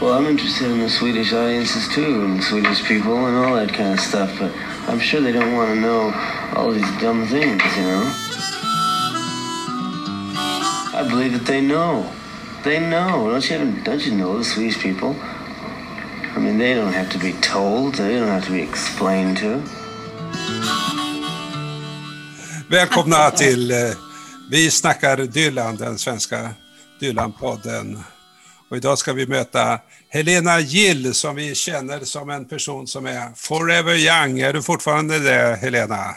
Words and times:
Well, 0.00 0.12
I'm 0.12 0.26
interested 0.26 0.70
in 0.70 0.78
the 0.78 0.88
Swedish 0.88 1.32
audiences 1.32 1.88
too, 1.88 2.24
and 2.24 2.42
Swedish 2.42 2.84
people 2.84 3.26
and 3.26 3.36
all 3.36 3.56
that 3.56 3.74
kind 3.74 3.94
of 3.94 4.00
stuff, 4.00 4.30
but 4.38 4.52
I'm 4.86 5.00
sure 5.00 5.20
they 5.20 5.32
don't 5.32 5.56
want 5.56 5.74
to 5.74 5.80
know 5.80 6.12
all 6.54 6.70
these 6.70 6.90
dumb 7.00 7.26
things, 7.26 7.60
you 7.76 7.82
know? 7.82 8.12
I 10.94 11.04
believe 11.10 11.32
that 11.32 11.46
they 11.46 11.60
know. 11.60 12.08
They 12.62 12.78
know. 12.78 13.28
Don't 13.28 13.50
you, 13.50 13.82
don't 13.84 14.06
you 14.06 14.14
know 14.14 14.38
the 14.38 14.44
Swedish 14.44 14.80
people? 14.80 15.16
I 15.18 16.38
mean, 16.38 16.58
they 16.58 16.74
don't 16.74 16.92
have 16.92 17.10
to 17.10 17.18
be 17.18 17.32
told. 17.40 17.94
They 17.94 18.18
don't 18.18 18.28
have 18.28 18.44
to 18.44 18.52
be 18.52 18.62
explained 18.62 19.38
to. 19.38 19.62
Välkomna 22.68 23.30
till 23.30 23.70
eh, 23.70 23.94
Vi 24.50 24.70
snackar 24.70 25.16
Dylan, 25.16 25.76
den 25.76 25.98
svenska 25.98 26.50
Dylan-podden. 27.00 27.98
Och 28.68 28.76
idag 28.76 28.98
ska 28.98 29.12
vi 29.12 29.26
möta 29.26 29.80
Helena 30.08 30.60
Gill 30.60 31.14
som 31.14 31.36
vi 31.36 31.54
känner 31.54 32.00
som 32.00 32.30
en 32.30 32.48
person 32.48 32.86
som 32.86 33.06
är 33.06 33.34
forever 33.36 33.94
young. 33.94 34.40
Är 34.40 34.52
du 34.52 34.62
fortfarande 34.62 35.18
det, 35.18 35.56
Helena? 35.56 36.14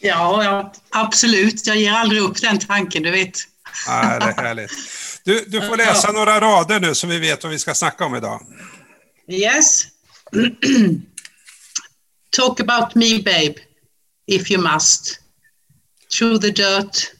Ja, 0.00 0.44
ja 0.44 0.72
absolut. 0.90 1.66
Jag 1.66 1.76
ger 1.76 1.92
aldrig 1.92 2.22
upp 2.22 2.40
den 2.40 2.58
tanken, 2.58 3.02
du 3.02 3.10
vet. 3.10 3.38
Ja, 3.86 4.18
det 4.18 4.24
är 4.26 4.42
härligt. 4.42 4.72
Du, 5.24 5.44
du 5.46 5.60
får 5.60 5.76
läsa 5.76 6.12
några 6.12 6.40
rader 6.40 6.80
nu 6.80 6.94
så 6.94 7.06
vi 7.06 7.18
vet 7.18 7.42
vad 7.42 7.52
vi 7.52 7.58
ska 7.58 7.74
snacka 7.74 8.04
om 8.04 8.16
idag. 8.16 8.46
Yes. 9.28 9.84
Talk 12.30 12.60
about 12.60 12.94
me, 12.94 13.18
babe, 13.18 13.54
if 14.26 14.50
you 14.50 14.72
must. 14.72 15.20
Through 16.18 16.40
the 16.40 16.50
dirt, 16.50 17.12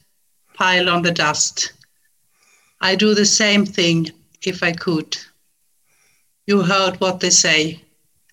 pile 0.59 0.93
on 0.93 1.05
the 1.05 1.11
dust. 1.11 1.73
I 2.83 2.97
do 2.97 3.15
the 3.15 3.27
same 3.27 3.67
thing 3.67 4.11
if 4.41 4.63
I 4.63 4.73
could. 4.73 5.17
You 6.47 6.63
heard 6.63 7.01
what 7.01 7.21
they 7.21 7.31
say. 7.31 7.81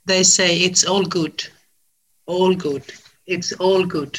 They 0.08 0.24
say 0.24 0.58
it's 0.58 0.84
all 0.84 1.06
good. 1.06 1.44
All 2.26 2.56
good. 2.56 2.84
It's 3.28 3.54
all 3.60 3.86
good. 3.86 4.18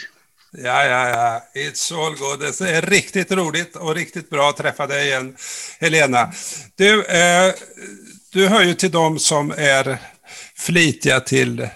Ja, 0.52 0.84
ja, 0.84 1.08
ja. 1.08 1.42
It's 1.54 1.92
all 1.92 2.16
good. 2.16 2.41
Det 2.41 2.70
är 2.70 2.82
riktigt 2.82 3.32
roligt 3.32 3.77
och 3.77 3.94
riktigt 3.94 4.30
bra 4.30 4.48
att 4.48 4.56
träffa 4.56 4.86
dig 4.86 5.06
igen, 5.06 5.36
Helena. 5.80 6.32
Du, 6.74 7.04
eh, 7.04 7.54
du 8.32 8.48
hör 8.48 8.62
ju 8.62 8.74
till 8.74 8.91
dem 8.91 9.19
som 9.19 9.50
är 9.50 9.98
flitiga 10.56 11.20
till 11.20 11.69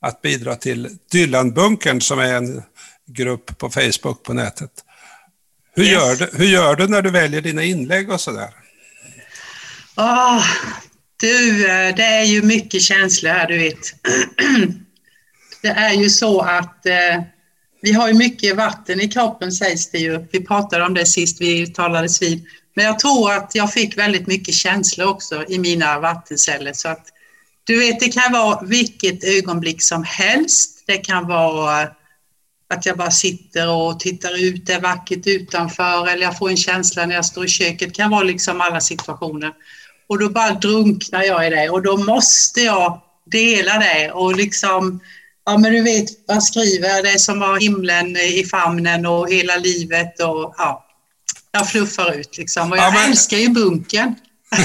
att 0.00 0.22
bidra 0.22 0.56
till 0.56 0.98
Dylanbunkern 1.10 2.00
som 2.00 2.18
är 2.18 2.34
en 2.34 2.62
grupp 3.06 3.58
på 3.58 3.70
Facebook 3.70 4.22
på 4.22 4.32
nätet. 4.32 4.70
Hur, 5.74 5.84
yes. 5.84 5.92
gör 5.92 6.16
du, 6.16 6.38
hur 6.38 6.46
gör 6.46 6.76
du 6.76 6.88
när 6.88 7.02
du 7.02 7.10
väljer 7.10 7.40
dina 7.40 7.62
inlägg 7.62 8.10
och 8.10 8.20
sådär? 8.20 8.50
Oh, 9.96 10.44
du, 11.20 11.66
eh, 11.66 11.94
det 11.96 12.04
är 12.04 12.24
ju 12.24 12.42
mycket 12.42 12.82
känslor 12.82 13.30
här, 13.30 13.46
du 13.46 13.58
vet. 13.58 13.78
Det 15.62 15.68
är 15.68 15.92
ju 15.92 16.10
så 16.10 16.40
att 16.40 16.86
eh, 16.86 17.22
vi 17.82 17.92
har 17.92 18.08
ju 18.08 18.14
mycket 18.14 18.56
vatten 18.56 19.00
i 19.00 19.08
kroppen 19.08 19.52
sägs 19.52 19.90
det 19.90 19.98
ju. 19.98 20.26
Vi 20.32 20.46
pratade 20.46 20.84
om 20.84 20.94
det 20.94 21.06
sist 21.06 21.40
vi 21.40 21.66
talades 21.66 22.22
vid. 22.22 22.46
Men 22.74 22.84
jag 22.84 22.98
tror 22.98 23.32
att 23.32 23.54
jag 23.54 23.72
fick 23.72 23.98
väldigt 23.98 24.26
mycket 24.26 24.54
känslor 24.54 25.08
också 25.08 25.44
i 25.48 25.58
mina 25.58 26.00
vattenceller. 26.00 26.72
Så 26.72 26.88
att, 26.88 27.06
du 27.64 27.78
vet, 27.78 28.00
det 28.00 28.08
kan 28.08 28.32
vara 28.32 28.60
vilket 28.66 29.24
ögonblick 29.24 29.82
som 29.82 30.04
helst. 30.04 30.84
Det 30.86 30.98
kan 30.98 31.26
vara 31.26 31.88
att 32.70 32.86
jag 32.86 32.96
bara 32.96 33.10
sitter 33.10 33.68
och 33.70 34.00
tittar 34.00 34.44
ut, 34.44 34.66
det 34.66 34.72
är 34.72 34.80
vackert 34.80 35.26
utanför 35.26 36.08
eller 36.08 36.22
jag 36.22 36.38
får 36.38 36.50
en 36.50 36.56
känsla 36.56 37.06
när 37.06 37.14
jag 37.14 37.24
står 37.24 37.44
i 37.44 37.48
köket. 37.48 37.88
Det 37.88 37.94
kan 37.94 38.10
vara 38.10 38.22
liksom 38.22 38.60
alla 38.60 38.80
situationer. 38.80 39.52
Och 40.08 40.18
då 40.18 40.28
bara 40.28 40.50
drunknar 40.50 41.22
jag 41.22 41.46
i 41.46 41.50
det 41.50 41.70
och 41.70 41.82
då 41.82 41.96
måste 41.96 42.60
jag 42.60 43.00
dela 43.30 43.78
det 43.78 44.10
och 44.10 44.36
liksom, 44.36 45.00
ja 45.46 45.58
men 45.58 45.72
du 45.72 45.82
vet, 45.82 46.06
vad 46.28 46.42
skriver 46.42 47.02
det 47.12 47.18
som 47.18 47.40
har 47.40 47.60
himlen 47.60 48.16
i 48.16 48.44
famnen 48.50 49.06
och 49.06 49.30
hela 49.30 49.56
livet 49.56 50.20
och 50.20 50.54
ja, 50.58 50.86
jag 51.52 51.70
fluffar 51.70 52.12
ut 52.12 52.38
liksom. 52.38 52.72
Och 52.72 52.78
jag 52.78 52.84
ja, 52.84 52.90
men... 52.90 53.10
älskar 53.10 53.36
ju 53.36 53.48
bunken. 53.48 54.14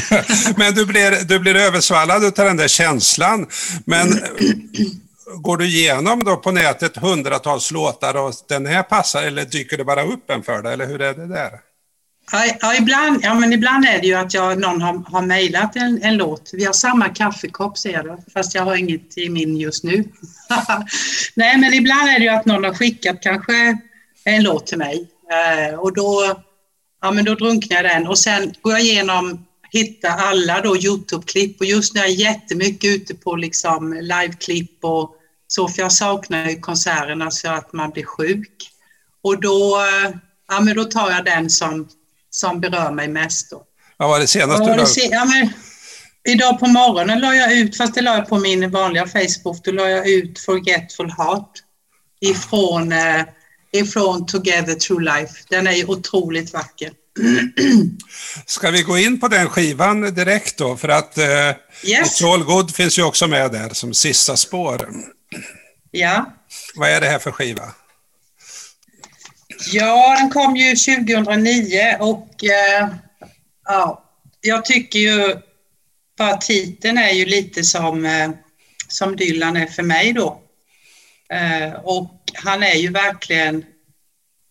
men 0.58 0.74
du 0.74 0.85
blir, 0.85 1.25
du 1.25 1.40
blir 1.40 1.56
översvallad 1.56 2.25
av 2.25 2.31
den 2.46 2.58
där 2.58 2.68
känslan. 2.68 3.47
Men 3.85 4.08
går 5.25 5.58
du 5.58 5.66
igenom 5.66 6.24
då 6.24 6.38
på 6.38 6.52
nätet 6.52 6.97
hundratals 6.97 7.72
låtar 7.72 8.18
och 8.18 8.34
den 8.47 8.66
här 8.66 8.84
passar 8.84 9.24
eller 9.24 9.46
dyker 9.46 9.78
det 9.78 9.84
bara 9.84 10.03
upp 10.03 10.30
en 10.30 10.44
för 10.44 10.62
dig 10.62 10.74
eller 10.74 10.86
hur 10.86 11.02
är 11.02 11.13
det 11.13 11.28
där? 11.28 11.52
Ja, 12.62 12.75
ibland, 12.75 13.19
ja 13.24 13.34
men 13.34 13.53
ibland 13.53 13.85
är 13.85 14.02
det 14.02 14.08
ju 14.08 14.14
att 14.14 14.34
jag, 14.34 14.59
någon 14.59 14.81
har, 14.81 15.03
har 15.12 15.22
mejlat 15.22 15.75
en, 15.75 16.03
en 16.03 16.18
låt. 16.18 16.50
Vi 16.53 16.66
har 16.66 16.74
samma 16.74 17.09
kaffekopp 17.09 17.78
ser 17.78 18.03
du, 18.03 18.18
fast 18.34 18.56
jag 18.56 18.64
har 18.64 18.75
inget 18.75 19.18
i 19.18 19.30
min 19.30 19.58
just 19.58 19.84
nu. 19.84 20.03
Nej 21.35 21.58
men 21.58 21.74
ibland 21.74 22.09
är 22.09 22.19
det 22.19 22.25
ju 22.25 22.30
att 22.30 22.46
någon 22.46 22.64
har 22.64 22.74
skickat 22.74 23.22
kanske 23.22 23.78
en 24.24 24.44
låt 24.44 24.68
till 24.68 24.78
mig 24.78 25.08
eh, 25.31 25.80
och 25.80 25.94
då, 25.94 26.41
ja, 27.02 27.12
men 27.12 27.25
då 27.25 27.35
drunknar 27.35 27.84
jag 27.84 27.85
den 27.85 28.08
och 28.08 28.19
sen 28.19 28.53
går 28.62 28.74
jag 28.74 28.81
igenom 28.81 29.46
hitta 29.75 30.09
alla 30.09 30.62
då 30.62 30.78
Youtube-klipp 30.78 31.59
och 31.59 31.66
just 31.66 31.94
nu 31.94 32.00
är 32.00 32.03
jag 32.03 32.13
jättemycket 32.13 32.96
ute 32.96 33.16
på 33.16 33.36
liksom 33.36 33.94
live-klipp 33.94 34.78
och 34.81 35.16
så 35.47 35.68
för 35.68 35.81
jag 35.81 35.91
saknar 35.91 36.50
ju 36.50 36.59
konserterna 36.59 37.31
så 37.31 37.50
att 37.50 37.74
man 37.74 37.90
blir 37.90 38.03
sjuk. 38.03 38.72
Och 39.24 39.41
då, 39.41 39.78
ja, 40.47 40.59
men 40.59 40.75
då 40.75 40.84
tar 40.84 41.12
jag 41.12 41.25
den 41.25 41.50
som, 41.50 41.88
som 42.30 42.62
berör 42.62 42.91
mig 42.91 43.08
mest. 43.08 43.50
Då. 43.50 43.64
Vad 43.97 44.09
var 44.09 44.19
det 44.19 44.28
senaste 44.28 44.66
du 44.66 44.75
la 44.75 44.88
ja, 45.12 45.25
men, 45.25 45.50
Idag 46.28 46.59
på 46.59 46.68
morgonen 46.68 47.19
la 47.19 47.35
jag 47.35 47.53
ut, 47.53 47.78
fast 47.78 47.96
det 47.96 48.02
la 48.02 48.16
jag 48.16 48.30
på 48.30 48.40
min 48.40 48.72
vanliga 48.72 49.08
Facebook, 49.08 49.64
då 49.64 49.72
la 49.72 49.90
jag 49.90 50.09
ut 50.09 50.40
Forgetful 50.40 51.12
Heart 51.12 51.52
ifrån, 52.22 52.91
eh, 52.91 53.22
ifrån 53.72 54.25
Together 54.25 54.75
True 54.75 55.03
Life. 55.03 55.34
Den 55.50 55.68
är 55.68 55.72
ju 55.72 55.85
otroligt 55.85 56.53
vacker. 56.53 56.91
Ska 58.46 58.72
vi 58.72 58.81
gå 58.81 58.98
in 58.98 59.20
på 59.20 59.28
den 59.28 59.50
skivan 59.50 60.02
direkt 60.02 60.58
då? 60.58 60.78
För 60.78 60.90
att 60.90 61.18
eh, 61.18 61.52
yes. 61.84 62.22
Good 62.22 62.76
finns 62.76 63.00
ju 63.00 63.03
också 63.03 63.28
med 63.28 63.52
där 63.52 63.70
som 63.70 63.94
sista 63.94 64.38
spår. 64.38 64.90
Ja. 65.92 66.34
Vad 66.76 66.90
är 66.90 67.02
det 67.02 67.08
här 67.08 67.20
för 67.20 67.31
skiva? 67.31 67.74
Ja, 69.72 70.16
den 70.20 70.30
kom 70.30 70.56
ju 70.56 70.76
2009 70.76 71.98
och 72.00 72.44
eh, 72.44 72.90
ja, 73.66 74.03
jag 74.42 74.66
tycker 74.66 75.00
ju 75.00 75.36
bara 76.18 76.38
titeln 76.38 76.97
är 76.97 77.12
ju 77.12 77.26
lite 77.26 77.64
som, 77.64 78.06
eh, 78.06 78.30
som 78.88 79.16
Dylan 79.16 79.58
är 79.58 79.68
för 79.68 79.84
mig 79.84 80.14
då. 80.14 80.42
Eh, 81.30 81.74
och 81.74 82.22
han 82.34 82.64
är 82.64 82.76
ju 82.76 82.92
verkligen, 82.92 83.66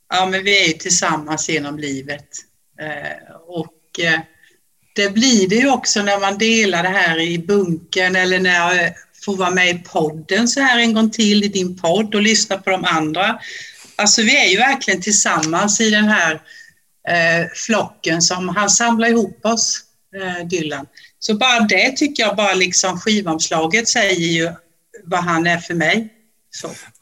ja 0.09 0.27
men 0.27 0.45
vi 0.45 0.65
är 0.65 0.67
ju 0.69 0.73
tillsammans 0.73 1.49
genom 1.49 1.79
livet. 1.79 2.29
Eh, 2.81 3.35
och 3.47 4.01
eh, 4.01 4.21
det 4.95 5.11
blir 5.11 5.49
det 5.49 5.57
ju 5.57 5.71
också 5.71 6.03
när 6.03 6.21
man 6.21 6.39
delar 6.39 6.83
det 6.83 6.89
här 6.89 7.21
i 7.21 7.39
bunken 7.39 8.17
eller 8.17 8.39
när 8.39 8.55
jag 8.55 8.93
får 9.25 9.37
vara 9.37 9.51
med 9.51 9.71
i 9.71 9.79
podden 9.79 10.49
så 10.49 10.61
här 10.61 10.79
en 10.79 10.95
gång 10.95 11.11
till 11.11 11.45
i 11.45 11.49
din 11.49 11.77
podd 11.77 12.15
och 12.15 12.23
lyssna 12.23 12.59
på 12.59 12.71
de 12.71 12.85
andra. 12.85 13.39
Alltså 13.97 14.23
vi 14.23 14.37
är 14.37 14.49
ju 14.49 14.57
verkligen 14.57 15.01
tillsammans 15.01 15.81
i 15.81 15.91
den 15.91 16.05
här 16.05 16.33
eh, 17.09 17.47
flocken 17.55 18.23
som 18.23 18.49
han 18.49 18.71
samlar 18.71 19.09
ihop 19.09 19.47
oss, 19.47 19.81
Dylan. 20.51 20.87
Så 21.19 21.35
bara 21.35 21.61
det 21.61 21.97
tycker 21.97 22.23
jag, 22.23 22.37
bara 22.37 22.55
liksom 22.55 23.01
skivomslaget 23.01 23.89
säger 23.89 24.29
ju 24.29 24.53
vad 25.05 25.21
han 25.21 25.47
är 25.47 25.59
för 25.59 25.75
mig. 25.75 26.15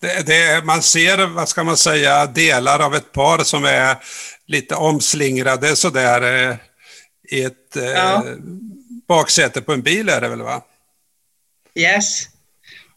Det, 0.00 0.26
det, 0.26 0.64
man 0.64 0.82
ser, 0.82 1.26
vad 1.26 1.48
ska 1.48 1.64
man 1.64 1.76
säga, 1.76 2.26
delar 2.26 2.80
av 2.80 2.94
ett 2.94 3.12
par 3.12 3.44
som 3.44 3.64
är 3.64 3.96
lite 4.52 4.74
omslingrade 4.74 5.76
sådär 5.76 6.48
eh, 6.50 6.56
i 7.28 7.42
ett 7.42 7.76
eh, 7.76 7.84
ja. 7.84 8.24
baksäte 9.08 9.62
på 9.62 9.72
en 9.72 9.82
bil 9.82 10.08
är 10.08 10.20
det 10.20 10.28
väl 10.28 10.42
va? 10.42 10.62
Yes. 11.74 12.28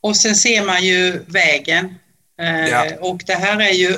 Och 0.02 0.18
sen 0.18 0.36
ser 0.36 0.66
man 0.66 0.84
ju 0.84 1.24
vägen. 1.28 1.96
Eh, 2.40 2.68
ja. 2.68 2.86
Och 3.00 3.22
det 3.26 3.34
här 3.34 3.62
är 3.62 3.74
ju... 3.74 3.98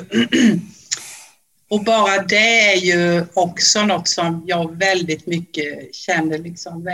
och 1.70 1.84
bara 1.84 2.22
det 2.22 2.72
är 2.72 2.76
ju 2.76 3.26
också 3.34 3.82
något 3.82 4.08
som 4.08 4.44
jag 4.46 4.78
väldigt 4.78 5.26
mycket 5.26 5.94
känner 5.94 6.38
liksom 6.38 6.84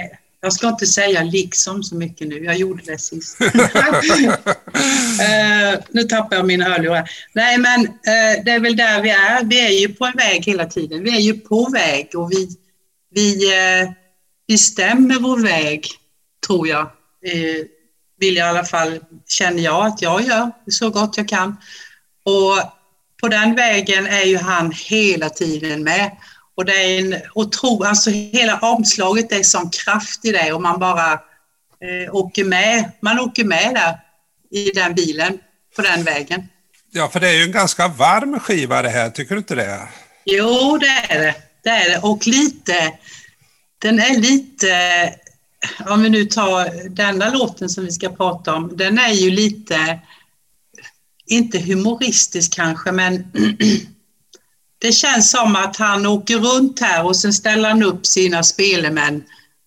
jag 0.44 0.52
ska 0.52 0.68
inte 0.68 0.86
säga 0.86 1.22
liksom 1.22 1.82
så 1.82 1.96
mycket 1.96 2.28
nu, 2.28 2.44
jag 2.44 2.56
gjorde 2.56 2.82
det 2.86 2.98
sist. 2.98 3.40
uh, 3.40 3.48
nu 5.90 6.02
tappar 6.02 6.36
jag 6.36 6.46
mina 6.46 6.64
hörlurar. 6.64 7.10
Nej, 7.32 7.58
men 7.58 7.80
uh, 7.80 8.44
det 8.44 8.50
är 8.50 8.60
väl 8.60 8.76
där 8.76 9.02
vi 9.02 9.10
är. 9.10 9.44
Vi 9.44 9.60
är 9.60 9.80
ju 9.80 9.88
på 9.88 10.04
en 10.04 10.16
väg 10.16 10.44
hela 10.44 10.66
tiden. 10.66 11.02
Vi 11.02 11.16
är 11.16 11.20
ju 11.20 11.34
på 11.34 11.70
väg 11.70 12.10
och 12.14 12.32
vi, 12.32 12.48
vi 13.10 13.34
uh, 13.34 13.90
bestämmer 14.48 15.18
vår 15.18 15.38
väg, 15.38 15.86
tror 16.46 16.68
jag. 16.68 16.90
Uh, 17.34 17.64
vill 18.20 18.36
jag 18.36 18.46
i 18.46 18.50
alla 18.50 18.64
fall, 18.64 19.00
känner 19.28 19.62
jag 19.62 19.86
att 19.86 20.02
jag 20.02 20.22
gör 20.22 20.50
så 20.70 20.90
gott 20.90 21.16
jag 21.16 21.28
kan. 21.28 21.56
Och 22.24 22.58
på 23.20 23.28
den 23.28 23.54
vägen 23.54 24.06
är 24.06 24.24
ju 24.24 24.36
han 24.36 24.72
hela 24.76 25.30
tiden 25.30 25.82
med. 25.82 26.10
Och 26.54 26.64
det 26.64 26.72
är 26.72 26.98
en 27.00 27.20
otro, 27.34 27.84
alltså 27.84 28.10
hela 28.10 28.58
omslaget 28.58 29.32
är 29.32 29.42
sån 29.42 29.70
kraft 29.70 30.24
i 30.24 30.32
det 30.32 30.52
och 30.52 30.62
man 30.62 30.78
bara 30.78 31.12
eh, 31.12 32.14
åker 32.14 32.44
med. 32.44 32.90
Man 33.00 33.20
åker 33.20 33.44
med 33.44 33.74
där 33.74 33.98
i 34.50 34.70
den 34.70 34.94
bilen 34.94 35.38
på 35.76 35.82
den 35.82 36.04
vägen. 36.04 36.48
Ja, 36.90 37.08
för 37.08 37.20
det 37.20 37.28
är 37.28 37.32
ju 37.32 37.42
en 37.42 37.52
ganska 37.52 37.88
varm 37.88 38.40
skiva 38.40 38.82
det 38.82 38.88
här, 38.88 39.10
tycker 39.10 39.34
du 39.34 39.38
inte 39.38 39.54
det? 39.54 39.88
Jo, 40.24 40.78
det 40.78 40.86
är 40.86 41.18
det. 41.18 41.34
Det 41.62 41.70
är 41.70 41.90
det. 41.90 41.98
Och 41.98 42.26
lite, 42.26 42.92
den 43.78 44.00
är 44.00 44.20
lite, 44.20 45.14
om 45.88 46.02
vi 46.02 46.08
nu 46.08 46.24
tar 46.24 46.88
denna 46.88 47.30
låten 47.30 47.68
som 47.68 47.84
vi 47.84 47.92
ska 47.92 48.08
prata 48.08 48.54
om, 48.54 48.76
den 48.76 48.98
är 48.98 49.12
ju 49.12 49.30
lite, 49.30 49.98
inte 51.26 51.58
humoristisk 51.58 52.54
kanske, 52.54 52.92
men 52.92 53.32
det 54.84 54.92
känns 54.92 55.30
som 55.30 55.56
att 55.56 55.76
han 55.76 56.06
åker 56.06 56.38
runt 56.38 56.80
här 56.80 57.06
och 57.06 57.16
sen 57.16 57.32
ställer 57.32 57.68
han 57.68 57.82
upp 57.82 58.06
sina 58.06 58.42
spelemän 58.42 59.24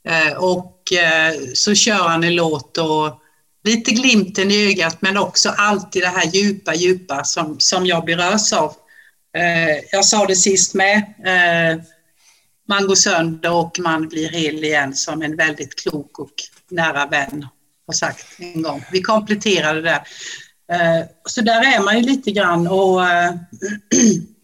eh, 0.08 0.38
och 0.38 0.94
eh, 0.94 1.34
så 1.54 1.76
kör 1.76 2.08
han 2.08 2.24
en 2.24 2.36
låt 2.36 2.78
och 2.78 3.22
lite 3.64 3.92
glimten 3.92 4.52
i 4.52 4.72
ögat 4.72 5.02
men 5.02 5.18
också 5.18 5.50
alltid 5.50 6.02
det 6.02 6.08
här 6.08 6.26
djupa, 6.26 6.76
djupa 6.76 7.24
som, 7.24 7.60
som 7.60 7.86
jag 7.86 8.06
berörs 8.06 8.54
av. 8.54 8.74
Eh, 9.38 9.84
jag 9.92 10.06
sa 10.06 10.26
det 10.26 10.36
sist 10.36 10.74
med, 10.74 11.04
man 12.68 12.88
går 12.88 12.96
sönder 12.96 13.52
och 13.52 13.80
man 13.80 14.08
blir 14.08 14.30
hel 14.30 14.64
igen 14.64 14.96
som 14.96 15.22
en 15.22 15.36
väldigt 15.36 15.76
klok 15.76 16.20
och 16.20 16.34
nära 16.72 17.06
vän 17.06 17.48
har 17.88 17.94
sagt 17.94 18.26
en 18.40 18.62
gång. 18.62 18.84
Vi 18.92 19.02
kompletterade 19.02 19.82
det 19.82 19.90
där. 19.90 20.02
Så 21.26 21.42
där 21.42 21.76
är 21.76 21.84
man 21.84 21.98
ju 21.98 22.04
lite 22.04 22.32
grann 22.32 22.68
och 22.68 23.02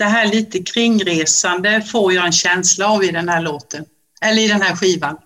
det 0.00 0.06
här 0.06 0.26
lite 0.26 0.58
kringresande 0.58 1.82
får 1.82 2.12
jag 2.12 2.26
en 2.26 2.32
känsla 2.32 2.88
av 2.88 3.04
i 3.04 3.10
den 3.10 3.28
här 3.28 3.40
låten, 3.40 3.84
eller 4.20 4.42
i 4.42 4.48
den 4.48 4.62
här 4.62 4.76
skivan. 4.76 5.16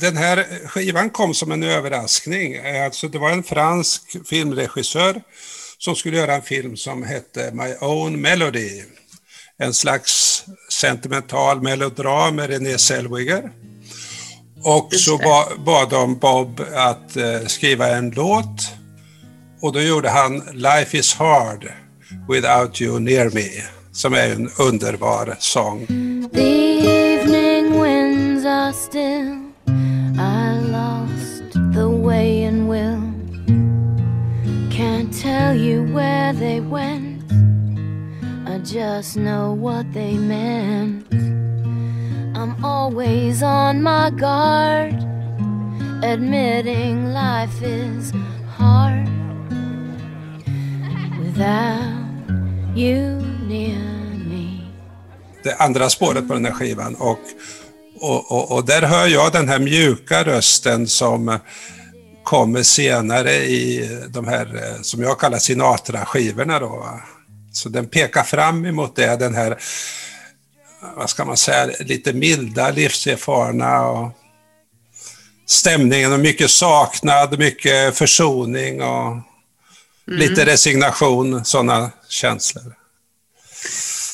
Den 0.00 0.16
här 0.16 0.46
skivan 0.66 1.10
kom 1.10 1.34
som 1.34 1.52
en 1.52 1.62
överraskning. 1.62 2.56
Alltså 2.84 3.08
det 3.08 3.18
var 3.18 3.30
en 3.30 3.42
fransk 3.42 4.02
filmregissör 4.28 5.22
som 5.78 5.96
skulle 5.96 6.16
göra 6.16 6.34
en 6.34 6.42
film 6.42 6.76
som 6.76 7.02
hette 7.02 7.50
My 7.52 7.74
Own 7.80 8.20
Melody. 8.20 8.82
En 9.58 9.74
slags 9.74 10.44
sentimental 10.70 11.62
melodram 11.62 12.36
med 12.36 12.50
René 12.50 12.78
Zellweger. 12.78 13.50
Och 14.64 14.94
så 14.94 15.18
bad 15.58 15.90
de 15.90 16.18
Bob 16.18 16.60
att 16.74 17.16
eh, 17.16 17.46
skriva 17.46 17.88
en 17.88 18.10
låt 18.10 18.70
och 19.60 19.72
då 19.72 19.80
gjorde 19.80 20.10
han 20.10 20.42
Life 20.52 20.98
is 20.98 21.14
hard 21.14 21.72
Without 22.28 22.80
You 22.80 22.98
Near 23.00 23.30
Me, 23.34 23.48
som 23.92 24.14
är 24.14 24.32
en 24.32 24.48
underbar 24.58 25.36
sång. 25.38 25.86
The 26.32 26.40
evening 26.40 27.80
winds 27.80 28.46
are 28.46 28.72
still. 28.72 29.38
I 30.18 30.60
lost 30.70 31.52
the 31.74 31.88
way 31.88 32.44
and 32.44 32.68
will. 32.68 33.02
Can't 34.70 35.22
tell 35.22 35.56
you 35.56 35.94
where 35.94 36.32
they 36.32 36.60
went. 36.60 37.22
I 38.46 38.58
just 38.58 39.16
know 39.16 39.52
what 39.54 39.86
they 39.92 40.14
meant. 40.18 41.12
I'm 42.36 42.64
always 42.64 43.42
on 43.42 43.82
my 43.82 44.10
guard 44.10 45.08
Admitting 46.02 47.12
life 47.12 47.60
is 47.60 48.12
hard. 48.56 49.08
Without 51.18 52.07
det 55.42 55.54
andra 55.58 55.90
spåret 55.90 56.28
på 56.28 56.34
den 56.34 56.44
här 56.44 56.52
skivan. 56.52 56.94
Och, 56.94 57.18
och, 58.00 58.32
och, 58.32 58.52
och, 58.52 58.66
där 58.66 58.82
hör 58.82 59.06
jag 59.06 59.32
den 59.32 59.48
här 59.48 59.58
mjuka 59.58 60.24
rösten 60.24 60.86
som 60.86 61.38
kommer 62.24 62.62
senare 62.62 63.34
i 63.34 63.90
de 64.08 64.28
här, 64.28 64.46
eh, 64.46 64.82
som 64.82 65.02
jag 65.02 65.20
kallar 65.20 65.38
Sinatra-skivorna. 65.38 66.58
Då. 66.58 67.00
Så 67.52 67.68
den 67.68 67.86
pekar 67.86 68.22
fram 68.22 68.64
emot 68.64 68.96
det, 68.96 69.16
den 69.16 69.34
här, 69.34 69.58
vad 70.96 71.10
ska 71.10 71.24
man 71.24 71.36
säga, 71.36 71.70
lite 71.80 72.12
milda, 72.12 72.70
livserfarna 72.70 73.86
och 73.86 74.10
stämningen 75.46 76.12
och 76.12 76.20
mycket 76.20 76.50
saknad, 76.50 77.38
mycket 77.38 77.98
försoning 77.98 78.82
och 78.82 79.16
Mm. 80.08 80.20
Lite 80.20 80.46
resignation, 80.46 81.44
sådana 81.44 81.90
känslor. 82.08 82.74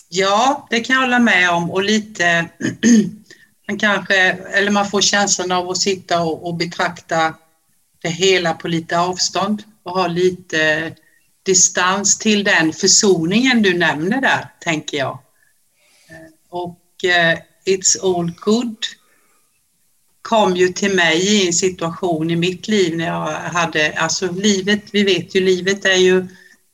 Ja, 0.09 0.67
det 0.71 0.81
kan 0.81 0.95
jag 0.95 1.01
hålla 1.01 1.19
med 1.19 1.51
om 1.51 1.71
och 1.71 1.85
lite, 1.85 2.49
man 3.69 3.79
kanske, 3.79 4.17
eller 4.31 4.71
man 4.71 4.91
får 4.91 5.01
känslan 5.01 5.53
av 5.53 5.71
att 5.71 5.79
sitta 5.79 6.23
och, 6.23 6.47
och 6.47 6.55
betrakta 6.55 7.35
det 8.03 8.09
hela 8.09 8.55
på 8.55 8.69
lite 8.69 8.99
avstånd 8.99 9.63
och 9.83 9.93
ha 9.93 10.07
lite 10.07 10.93
distans 11.43 12.19
till 12.19 12.45
den 12.45 12.73
försoningen 12.73 13.63
du 13.63 13.79
nämner 13.79 14.21
där, 14.21 14.49
tänker 14.61 14.99
jag. 14.99 15.19
Och 16.51 16.81
uh, 17.05 17.39
It's 17.67 17.97
all 18.03 18.31
good 18.31 18.77
kom 20.29 20.57
ju 20.57 20.69
till 20.69 20.95
mig 20.95 21.19
i 21.27 21.47
en 21.47 21.53
situation 21.53 22.31
i 22.31 22.37
mitt 22.37 22.69
liv 22.69 22.97
när 22.97 23.07
jag 23.07 23.33
hade, 23.33 23.93
alltså 23.99 24.33
livet, 24.33 24.83
vi 24.93 25.05
vet 25.05 25.35
ju 25.35 25.41
livet 25.41 25.85
är 25.85 25.97
ju 25.97 26.27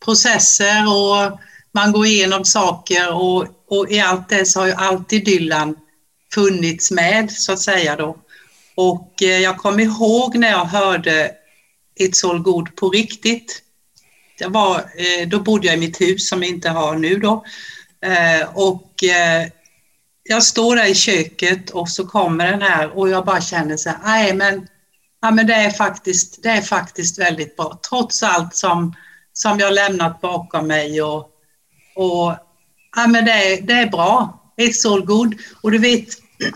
processer 0.04 0.86
och 0.86 1.38
man 1.72 1.92
går 1.92 2.06
igenom 2.06 2.44
saker 2.44 3.14
och, 3.14 3.46
och 3.68 3.90
i 3.90 4.00
allt 4.00 4.28
det 4.28 4.44
så 4.44 4.60
har 4.60 4.66
ju 4.66 4.72
alltid 4.72 5.24
Dylan 5.24 5.76
funnits 6.34 6.90
med 6.90 7.30
så 7.30 7.52
att 7.52 7.60
säga 7.60 7.96
då. 7.96 8.16
Och 8.74 9.22
eh, 9.22 9.38
jag 9.38 9.58
kommer 9.58 9.82
ihåg 9.82 10.36
när 10.36 10.50
jag 10.50 10.64
hörde 10.64 11.30
It's 12.00 12.30
all 12.30 12.38
good 12.38 12.76
på 12.76 12.90
riktigt. 12.90 13.62
Det 14.38 14.46
var, 14.46 14.78
eh, 14.78 15.28
då 15.28 15.40
bodde 15.40 15.66
jag 15.66 15.76
i 15.76 15.80
mitt 15.80 16.00
hus 16.00 16.28
som 16.28 16.42
jag 16.42 16.50
inte 16.50 16.70
har 16.70 16.94
nu 16.96 17.16
då. 17.16 17.44
Eh, 18.02 18.48
och 18.54 19.04
jag 20.30 20.42
står 20.42 20.76
där 20.76 20.86
i 20.86 20.94
köket 20.94 21.70
och 21.70 21.88
så 21.88 22.06
kommer 22.06 22.50
den 22.50 22.62
här 22.62 22.98
och 22.98 23.08
jag 23.08 23.24
bara 23.24 23.40
känner 23.40 23.76
så 23.76 23.88
här, 23.88 23.98
nej 24.04 24.34
men, 24.34 24.66
ja, 25.22 25.30
men 25.30 25.46
det, 25.46 25.54
är 25.54 25.70
faktiskt, 25.70 26.42
det 26.42 26.48
är 26.48 26.62
faktiskt 26.62 27.18
väldigt 27.18 27.56
bra. 27.56 27.80
Trots 27.88 28.22
allt 28.22 28.56
som, 28.56 28.94
som 29.32 29.58
jag 29.58 29.72
lämnat 29.72 30.20
bakom 30.20 30.66
mig 30.66 31.02
och, 31.02 31.18
och 31.96 32.34
ja, 32.96 33.06
men 33.08 33.24
det, 33.24 33.32
är, 33.32 33.62
det 33.62 33.72
är 33.72 33.86
bra. 33.86 34.42
It's 34.56 34.92
all 34.92 35.04
good. 35.04 35.34
Och 35.60 35.70
du 35.70 35.78
vet, 35.78 36.08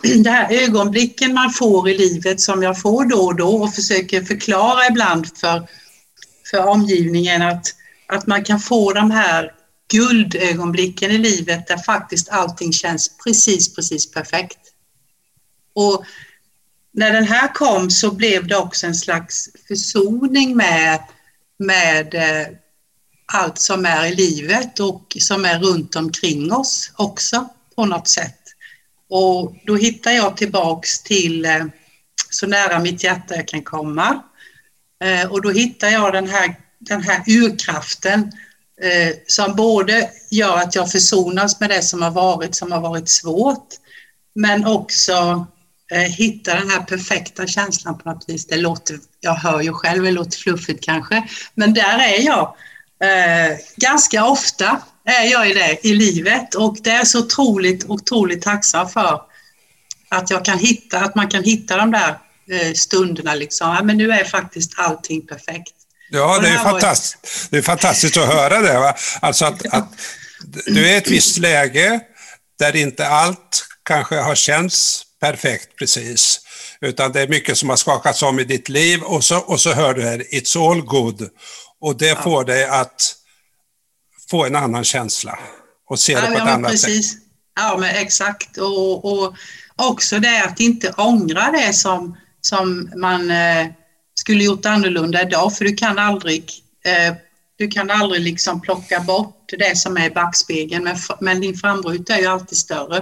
det 0.24 0.30
här 0.30 0.52
ögonblicken 0.52 1.34
man 1.34 1.50
får 1.50 1.88
i 1.88 1.98
livet 1.98 2.40
som 2.40 2.62
jag 2.62 2.80
får 2.80 3.04
då 3.04 3.18
och 3.18 3.36
då 3.36 3.62
och 3.62 3.74
försöker 3.74 4.24
förklara 4.24 4.86
ibland 4.90 5.38
för, 5.38 5.68
för 6.50 6.66
omgivningen 6.66 7.42
att, 7.42 7.66
att 8.08 8.26
man 8.26 8.44
kan 8.44 8.60
få 8.60 8.92
de 8.92 9.10
här 9.10 9.53
guldögonblicken 9.88 11.10
i 11.10 11.18
livet 11.18 11.66
där 11.66 11.78
faktiskt 11.78 12.28
allting 12.28 12.72
känns 12.72 13.18
precis, 13.24 13.74
precis 13.74 14.10
perfekt. 14.10 14.58
Och 15.74 16.04
när 16.92 17.12
den 17.12 17.24
här 17.24 17.54
kom 17.54 17.90
så 17.90 18.10
blev 18.10 18.46
det 18.46 18.56
också 18.56 18.86
en 18.86 18.94
slags 18.94 19.48
försoning 19.68 20.56
med, 20.56 21.00
med 21.58 22.14
eh, 22.14 22.46
allt 23.26 23.58
som 23.58 23.86
är 23.86 24.06
i 24.06 24.14
livet 24.14 24.80
och 24.80 25.16
som 25.20 25.44
är 25.44 25.58
runt 25.58 25.96
omkring 25.96 26.52
oss 26.52 26.92
också 26.96 27.48
på 27.76 27.86
något 27.86 28.08
sätt. 28.08 28.40
Och 29.08 29.56
då 29.66 29.76
hittar 29.76 30.10
jag 30.10 30.36
tillbaks 30.36 31.02
till 31.02 31.44
eh, 31.44 31.64
så 32.30 32.46
nära 32.46 32.78
mitt 32.78 33.04
hjärta 33.04 33.36
jag 33.36 33.48
kan 33.48 33.62
komma. 33.62 34.22
Eh, 35.04 35.32
och 35.32 35.42
då 35.42 35.50
hittar 35.50 35.88
jag 35.88 36.12
den 36.12 36.28
här, 36.28 36.54
den 36.78 37.02
här 37.02 37.22
urkraften 37.26 38.32
eh, 38.82 39.16
som 39.26 39.56
både 39.56 40.10
gör 40.30 40.56
att 40.56 40.74
jag 40.74 40.90
försonas 40.90 41.60
med 41.60 41.70
det 41.70 41.82
som 41.82 42.02
har 42.02 42.10
varit, 42.10 42.54
som 42.54 42.72
har 42.72 42.80
varit 42.80 43.08
svårt, 43.08 43.68
men 44.34 44.66
också 44.66 45.46
eh, 45.92 45.98
hitta 45.98 46.54
den 46.54 46.70
här 46.70 46.80
perfekta 46.80 47.46
känslan 47.46 47.98
på 47.98 48.10
något 48.10 48.24
vis. 48.28 48.46
Det 48.46 48.56
låter, 48.56 48.98
jag 49.20 49.34
hör 49.34 49.60
ju 49.60 49.72
själv, 49.72 50.02
det 50.02 50.10
låter 50.10 50.38
fluffigt 50.38 50.84
kanske, 50.84 51.28
men 51.54 51.74
där 51.74 51.98
är 51.98 52.26
jag. 52.26 52.56
Eh, 53.04 53.56
ganska 53.76 54.26
ofta 54.26 54.80
är 55.04 55.24
jag 55.24 55.50
i 55.50 55.54
det 55.54 55.86
i 55.86 55.94
livet 55.94 56.54
och 56.54 56.76
det 56.82 56.90
är 56.90 57.04
så 57.04 57.18
otroligt, 57.18 57.84
otroligt 57.84 58.42
tacksam 58.42 58.88
för 58.88 59.20
att 60.08 60.30
jag 60.30 60.44
kan 60.44 60.58
hitta, 60.58 61.00
att 61.00 61.14
man 61.14 61.28
kan 61.28 61.44
hitta 61.44 61.76
de 61.76 61.90
där 61.90 62.18
eh, 62.50 62.72
stunderna 62.74 63.34
liksom. 63.34 63.74
Ja, 63.74 63.82
men 63.82 63.96
nu 63.96 64.10
är 64.10 64.24
faktiskt 64.24 64.72
allting 64.76 65.26
perfekt. 65.26 65.74
Ja, 66.14 66.38
det 66.38 66.48
är, 66.48 66.58
fantastiskt, 66.58 67.50
det 67.50 67.58
är 67.58 67.62
fantastiskt 67.62 68.16
att 68.16 68.26
höra 68.26 68.60
det. 68.60 68.78
Va? 68.78 68.94
Alltså 69.20 69.44
att, 69.44 69.66
att 69.66 69.88
du 70.66 70.88
är 70.88 70.92
i 70.92 70.96
ett 70.96 71.10
visst 71.10 71.38
läge 71.38 72.00
där 72.58 72.76
inte 72.76 73.08
allt 73.08 73.66
kanske 73.82 74.16
har 74.16 74.34
känts 74.34 75.02
perfekt 75.20 75.76
precis, 75.78 76.40
utan 76.80 77.12
det 77.12 77.20
är 77.20 77.28
mycket 77.28 77.58
som 77.58 77.68
har 77.68 77.76
skakats 77.76 78.22
om 78.22 78.40
i 78.40 78.44
ditt 78.44 78.68
liv 78.68 79.02
och 79.02 79.24
så, 79.24 79.38
och 79.38 79.60
så 79.60 79.72
hör 79.72 79.94
du 79.94 80.02
här, 80.02 80.18
it's 80.18 80.70
all 80.70 80.82
good. 80.82 81.28
Och 81.80 81.96
det 81.96 82.06
ja. 82.06 82.22
får 82.22 82.44
dig 82.44 82.64
att 82.64 83.16
få 84.30 84.44
en 84.44 84.56
annan 84.56 84.84
känsla 84.84 85.38
och 85.90 85.98
se 85.98 86.20
det 86.20 86.26
på 86.26 86.32
ett 86.32 86.40
annat 86.40 86.70
precis. 86.70 87.10
sätt. 87.10 87.20
Ja, 87.56 87.76
men 87.80 87.96
exakt. 87.96 88.56
Och, 88.56 89.04
och 89.04 89.34
också 89.76 90.18
det 90.18 90.44
att 90.44 90.60
inte 90.60 90.90
ångra 90.96 91.50
det 91.50 91.72
som, 91.72 92.16
som 92.40 92.90
man 92.96 93.30
eh, 93.30 93.66
skulle 94.24 94.44
gjort 94.44 94.66
annorlunda 94.66 95.22
idag, 95.22 95.56
för 95.56 95.64
du 95.64 95.74
kan 95.74 95.98
aldrig 95.98 96.50
eh, 96.84 97.14
du 97.56 97.68
kan 97.68 97.90
aldrig 97.90 98.22
liksom 98.22 98.60
plocka 98.60 99.00
bort 99.00 99.50
det 99.58 99.78
som 99.78 99.96
är 99.96 100.06
i 100.06 100.10
backspegeln, 100.10 100.84
men, 100.84 100.96
men 101.20 101.40
din 101.40 101.54
framruta 101.54 102.16
är 102.16 102.20
ju 102.20 102.26
alltid 102.26 102.58
större. 102.58 102.96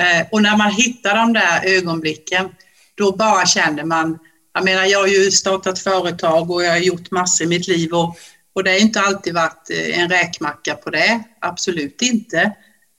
Eh, 0.00 0.26
och 0.30 0.42
när 0.42 0.56
man 0.56 0.70
hittar 0.70 1.14
de 1.14 1.32
där 1.32 1.64
ögonblicken, 1.64 2.48
då 2.94 3.12
bara 3.12 3.46
känner 3.46 3.84
man, 3.84 4.18
jag 4.54 4.64
menar 4.64 4.84
jag 4.84 4.98
har 4.98 5.06
ju 5.06 5.30
startat 5.30 5.78
företag 5.78 6.50
och 6.50 6.64
jag 6.64 6.70
har 6.70 6.78
gjort 6.78 7.10
massor 7.10 7.46
i 7.46 7.48
mitt 7.48 7.68
liv 7.68 7.92
och, 7.92 8.16
och 8.54 8.64
det 8.64 8.70
har 8.70 8.78
inte 8.78 9.00
alltid 9.00 9.34
varit 9.34 9.70
eh, 9.70 9.98
en 9.98 10.08
räkmacka 10.08 10.74
på 10.74 10.90
det, 10.90 11.22
absolut 11.40 12.02
inte. 12.02 12.40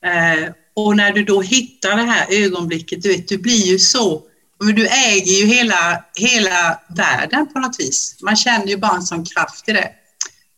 Eh, 0.04 0.52
och 0.74 0.96
när 0.96 1.12
du 1.12 1.24
då 1.24 1.40
hittar 1.40 1.96
det 1.96 2.02
här 2.02 2.26
ögonblicket, 2.30 3.02
du 3.02 3.08
vet, 3.08 3.28
du 3.28 3.38
blir 3.38 3.66
ju 3.66 3.78
så 3.78 4.22
men 4.64 4.74
du 4.74 4.86
äger 4.86 5.32
ju 5.32 5.46
hela, 5.46 6.04
hela 6.14 6.80
världen 6.88 7.52
på 7.52 7.58
något 7.58 7.80
vis. 7.80 8.16
Man 8.22 8.36
känner 8.36 8.66
ju 8.66 8.76
bara 8.76 8.96
en 8.96 9.02
sån 9.02 9.24
kraft 9.24 9.68
i 9.68 9.72
det. 9.72 9.90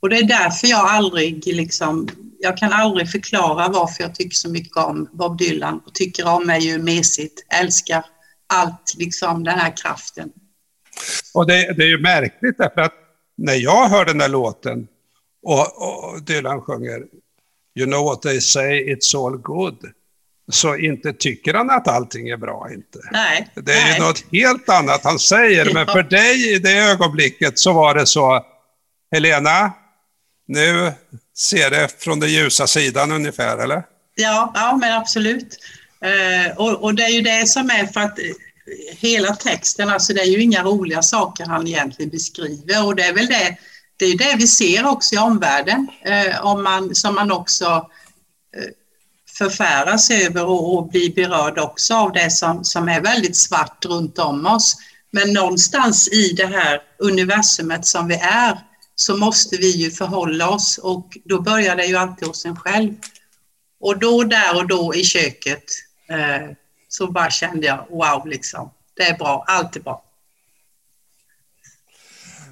Och 0.01 0.09
det 0.09 0.17
är 0.17 0.25
därför 0.25 0.67
jag 0.67 0.81
aldrig 0.81 1.47
liksom, 1.47 2.09
jag 2.39 2.59
kan 2.59 2.73
aldrig 2.73 3.11
förklara 3.11 3.69
varför 3.69 4.03
jag 4.03 4.15
tycker 4.15 4.37
så 4.37 4.51
mycket 4.51 4.77
om 4.77 5.09
Bob 5.13 5.39
Dylan 5.39 5.81
och 5.87 5.95
tycker 5.95 6.29
om 6.29 6.51
är 6.51 6.59
ju 6.59 6.79
mesigt, 6.79 7.47
älskar 7.61 8.05
allt, 8.47 8.95
liksom 8.99 9.45
den 9.45 9.59
här 9.59 9.77
kraften. 9.77 10.33
Och 11.35 11.47
det, 11.47 11.73
det 11.77 11.83
är 11.83 11.89
ju 11.89 12.01
märkligt 12.01 12.59
därför 12.59 12.81
att 12.81 12.95
när 13.37 13.55
jag 13.55 13.89
hör 13.89 14.05
den 14.05 14.19
där 14.19 14.29
låten 14.29 14.89
och, 15.43 15.61
och 15.61 16.23
Dylan 16.23 16.61
sjunger 16.61 17.03
You 17.75 17.87
know 17.87 18.05
what 18.05 18.23
they 18.23 18.41
say, 18.41 18.95
it's 18.95 19.15
all 19.15 19.37
good 19.37 19.93
så 20.51 20.77
inte 20.77 21.13
tycker 21.13 21.55
han 21.55 21.71
att 21.71 21.89
allting 21.89 22.29
är 22.29 22.37
bra 22.37 22.69
inte. 22.73 22.99
Nej, 23.13 23.49
det 23.55 23.73
är 23.73 23.85
nej. 23.85 23.95
ju 23.95 24.01
något 24.01 24.25
helt 24.33 24.69
annat 24.69 25.05
han 25.05 25.19
säger, 25.19 25.75
men 25.75 25.87
för 25.87 26.03
dig 26.03 26.55
i 26.55 26.59
det 26.59 26.79
ögonblicket 26.79 27.59
så 27.59 27.73
var 27.73 27.95
det 27.95 28.07
så, 28.07 28.45
Helena, 29.13 29.73
nu 30.49 30.93
ser 31.37 31.71
det 31.71 32.03
från 32.03 32.21
den 32.21 32.31
ljusa 32.31 32.67
sidan 32.67 33.13
ungefär, 33.13 33.59
eller? 33.59 33.83
Ja, 34.15 34.53
ja 34.55 34.77
men 34.81 34.93
absolut. 34.93 35.59
Eh, 36.01 36.57
och, 36.57 36.85
och, 36.85 36.95
det 36.95 37.03
är 37.03 37.09
ju 37.09 37.21
det 37.21 37.49
som 37.49 37.71
är 37.71 37.87
för 37.87 38.01
att 38.01 38.19
eh, 38.19 38.25
hela 38.97 39.37
texten, 39.37 39.89
alltså 39.89 40.13
det 40.13 40.21
är 40.21 40.27
ju 40.27 40.43
inga 40.43 40.63
roliga 40.63 41.03
saker 41.03 41.45
han 41.45 41.67
egentligen 41.67 42.11
beskriver 42.11 42.87
och 42.87 42.97
det 42.97 43.03
är 43.03 43.13
väl 43.13 43.27
det, 43.27 43.57
det 43.97 44.05
är 44.05 44.19
det 44.19 44.35
vi 44.37 44.47
ser 44.47 44.87
också 44.87 45.15
i 45.15 45.19
omvärlden, 45.19 45.89
eh, 46.03 46.45
om 46.47 46.63
man, 46.63 46.95
som 46.95 47.15
man 47.15 47.33
också 47.33 47.91
förfäras 49.39 50.11
över 50.11 50.45
och, 50.45 50.75
och 50.75 50.89
blir 50.89 51.15
berörd 51.15 51.59
också 51.59 51.95
av 51.95 52.13
det 52.13 52.31
som, 52.31 52.65
som 52.65 52.89
är 52.89 53.01
väldigt 53.01 53.37
svart 53.37 53.85
runt 53.85 54.19
om 54.19 54.47
oss. 54.47 54.77
Men 55.11 55.33
någonstans 55.33 56.09
i 56.09 56.33
det 56.33 56.47
här 56.47 56.81
universumet 56.99 57.87
som 57.87 58.09
vi 58.09 58.15
är 58.15 58.59
så 58.95 59.17
måste 59.17 59.57
vi 59.57 59.71
ju 59.71 59.91
förhålla 59.91 60.49
oss 60.49 60.79
och 60.79 61.17
då 61.25 61.41
börjar 61.41 61.77
det 61.77 61.87
ju 61.87 61.97
alltid 61.97 62.29
hos 62.29 62.45
en 62.45 62.57
själv. 62.57 62.95
Och 63.81 63.99
då, 63.99 64.25
där 64.25 64.57
och 64.57 64.69
då 64.69 64.95
i 64.95 65.05
köket 65.05 65.65
eh, 66.11 66.51
så 66.89 67.07
bara 67.07 67.31
kände 67.31 67.67
jag 67.67 67.87
wow, 67.91 68.27
liksom. 68.27 68.71
Det 68.97 69.03
är 69.03 69.19
bra, 69.19 69.45
allt 69.47 69.77
är 69.77 69.81
bra. 69.81 70.05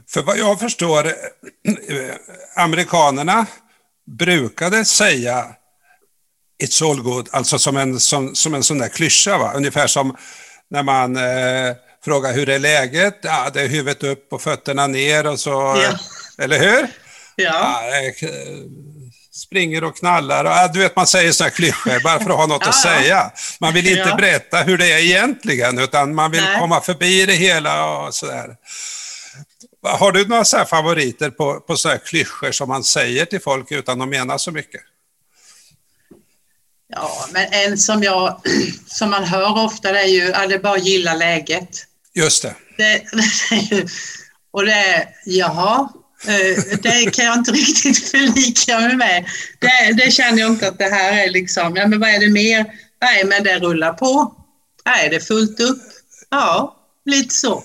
För 0.09 0.23
vad 0.23 0.39
jag 0.39 0.61
förstår, 0.61 1.07
eh, 1.07 1.13
amerikanerna 2.57 3.47
brukade 4.07 4.85
säga 4.85 5.57
It's 6.65 6.91
all 6.91 7.03
good, 7.03 7.29
alltså 7.33 7.59
som 7.59 7.77
en, 7.77 8.01
som, 8.01 8.35
som 8.35 8.55
en 8.55 8.63
sån 8.63 8.79
där 8.79 8.89
klyscha, 8.89 9.39
va? 9.39 9.53
ungefär 9.55 9.87
som 9.87 10.17
när 10.71 10.83
man 10.83 11.17
eh, 11.17 11.75
frågar 12.05 12.33
hur 12.33 12.49
är 12.49 12.59
läget? 12.59 13.19
Ja, 13.23 13.51
det 13.55 13.61
är 13.63 13.69
huvudet 13.69 14.03
upp 14.03 14.33
och 14.33 14.43
fötterna 14.43 14.87
ner 14.87 15.27
och 15.27 15.41
så, 15.41 15.51
Ja. 15.51 15.99
eller 16.45 16.59
hur? 16.59 16.87
Ja, 17.37 17.83
Ja, 17.91 18.29
eh, 18.29 18.31
springer 19.33 19.85
och 19.85 19.97
knallar. 19.97 20.45
Och, 20.65 20.73
du 20.75 20.79
vet, 20.81 20.97
man 20.97 21.07
säger 21.07 21.33
sådana 21.33 21.51
klyschor 21.51 22.01
bara 22.05 22.19
för 22.21 22.31
att 22.31 22.37
ha 22.37 22.47
något 22.47 22.63
Ja, 22.63 22.69
att 22.69 22.83
säga. 22.83 23.31
Man 23.61 23.75
vill 23.75 23.87
inte 23.89 24.09
Ja. 24.09 24.17
berätta 24.17 24.63
hur 24.63 24.79
det 24.79 24.93
är 24.93 24.99
egentligen, 24.99 25.79
utan 25.79 26.15
man 26.15 26.31
vill 26.31 26.43
Nej. 26.43 26.59
komma 26.61 26.81
förbi 26.81 27.27
det 27.27 27.33
hela 27.33 27.87
och 27.97 28.15
sådär. 28.15 28.57
Har 29.83 30.13
du 30.13 30.27
några 30.29 30.65
favoriter 30.65 31.31
på, 31.31 31.61
på 31.61 31.77
så 31.77 31.89
här 31.89 31.99
klyschor 31.99 32.53
som 32.53 32.69
man 32.69 32.85
säger 32.85 33.25
till 33.25 33.41
folk 33.41 33.73
utan 33.73 34.01
att 34.03 34.09
mena 34.09 34.39
så 34.39 34.51
mycket? 34.53 34.81
Ja, 36.89 37.29
men 37.33 37.47
en 37.53 37.79
som, 37.79 38.03
jag, 38.03 38.41
som 38.87 39.11
man 39.11 39.25
hör 39.25 39.65
ofta 39.65 39.93
det 39.93 40.01
är 40.01 40.07
ju 40.09 40.33
att 40.33 40.49
det 40.51 40.59
bara 40.59 40.79
gilla 40.79 41.15
läget. 41.15 41.69
Just 42.15 42.43
det. 42.43 42.55
Det, 42.77 43.03
det 43.71 43.77
är 43.77 43.91
och 44.51 44.67
det 44.67 44.73
är, 44.73 45.09
jaha, 45.25 45.89
eh, 46.27 46.79
det 46.83 47.15
kan 47.15 47.25
jag 47.25 47.35
inte 47.35 47.53
riktigt 47.63 48.11
förlika 48.11 48.81
mig 48.81 48.97
med. 48.97 49.25
Det, 49.59 50.05
det 50.05 50.11
känner 50.11 50.39
jag 50.41 50.51
inte 50.51 50.69
att 50.69 50.79
det 50.79 50.89
här 50.95 51.13
är 51.25 51.31
liksom, 51.31 51.77
ja 51.77 51.87
men 51.87 52.01
vad 52.01 52.11
är 52.11 52.21
det 52.21 52.29
mer? 52.31 52.67
Nej, 53.03 53.25
men 53.25 53.43
det 53.45 53.59
rullar 53.59 53.93
på. 53.93 54.35
Nej, 54.87 55.09
det 55.09 55.17
är 55.17 55.21
fullt 55.21 55.61
upp. 55.61 55.83
Ja, 56.31 56.77
lite 57.05 57.35
så. 57.35 57.65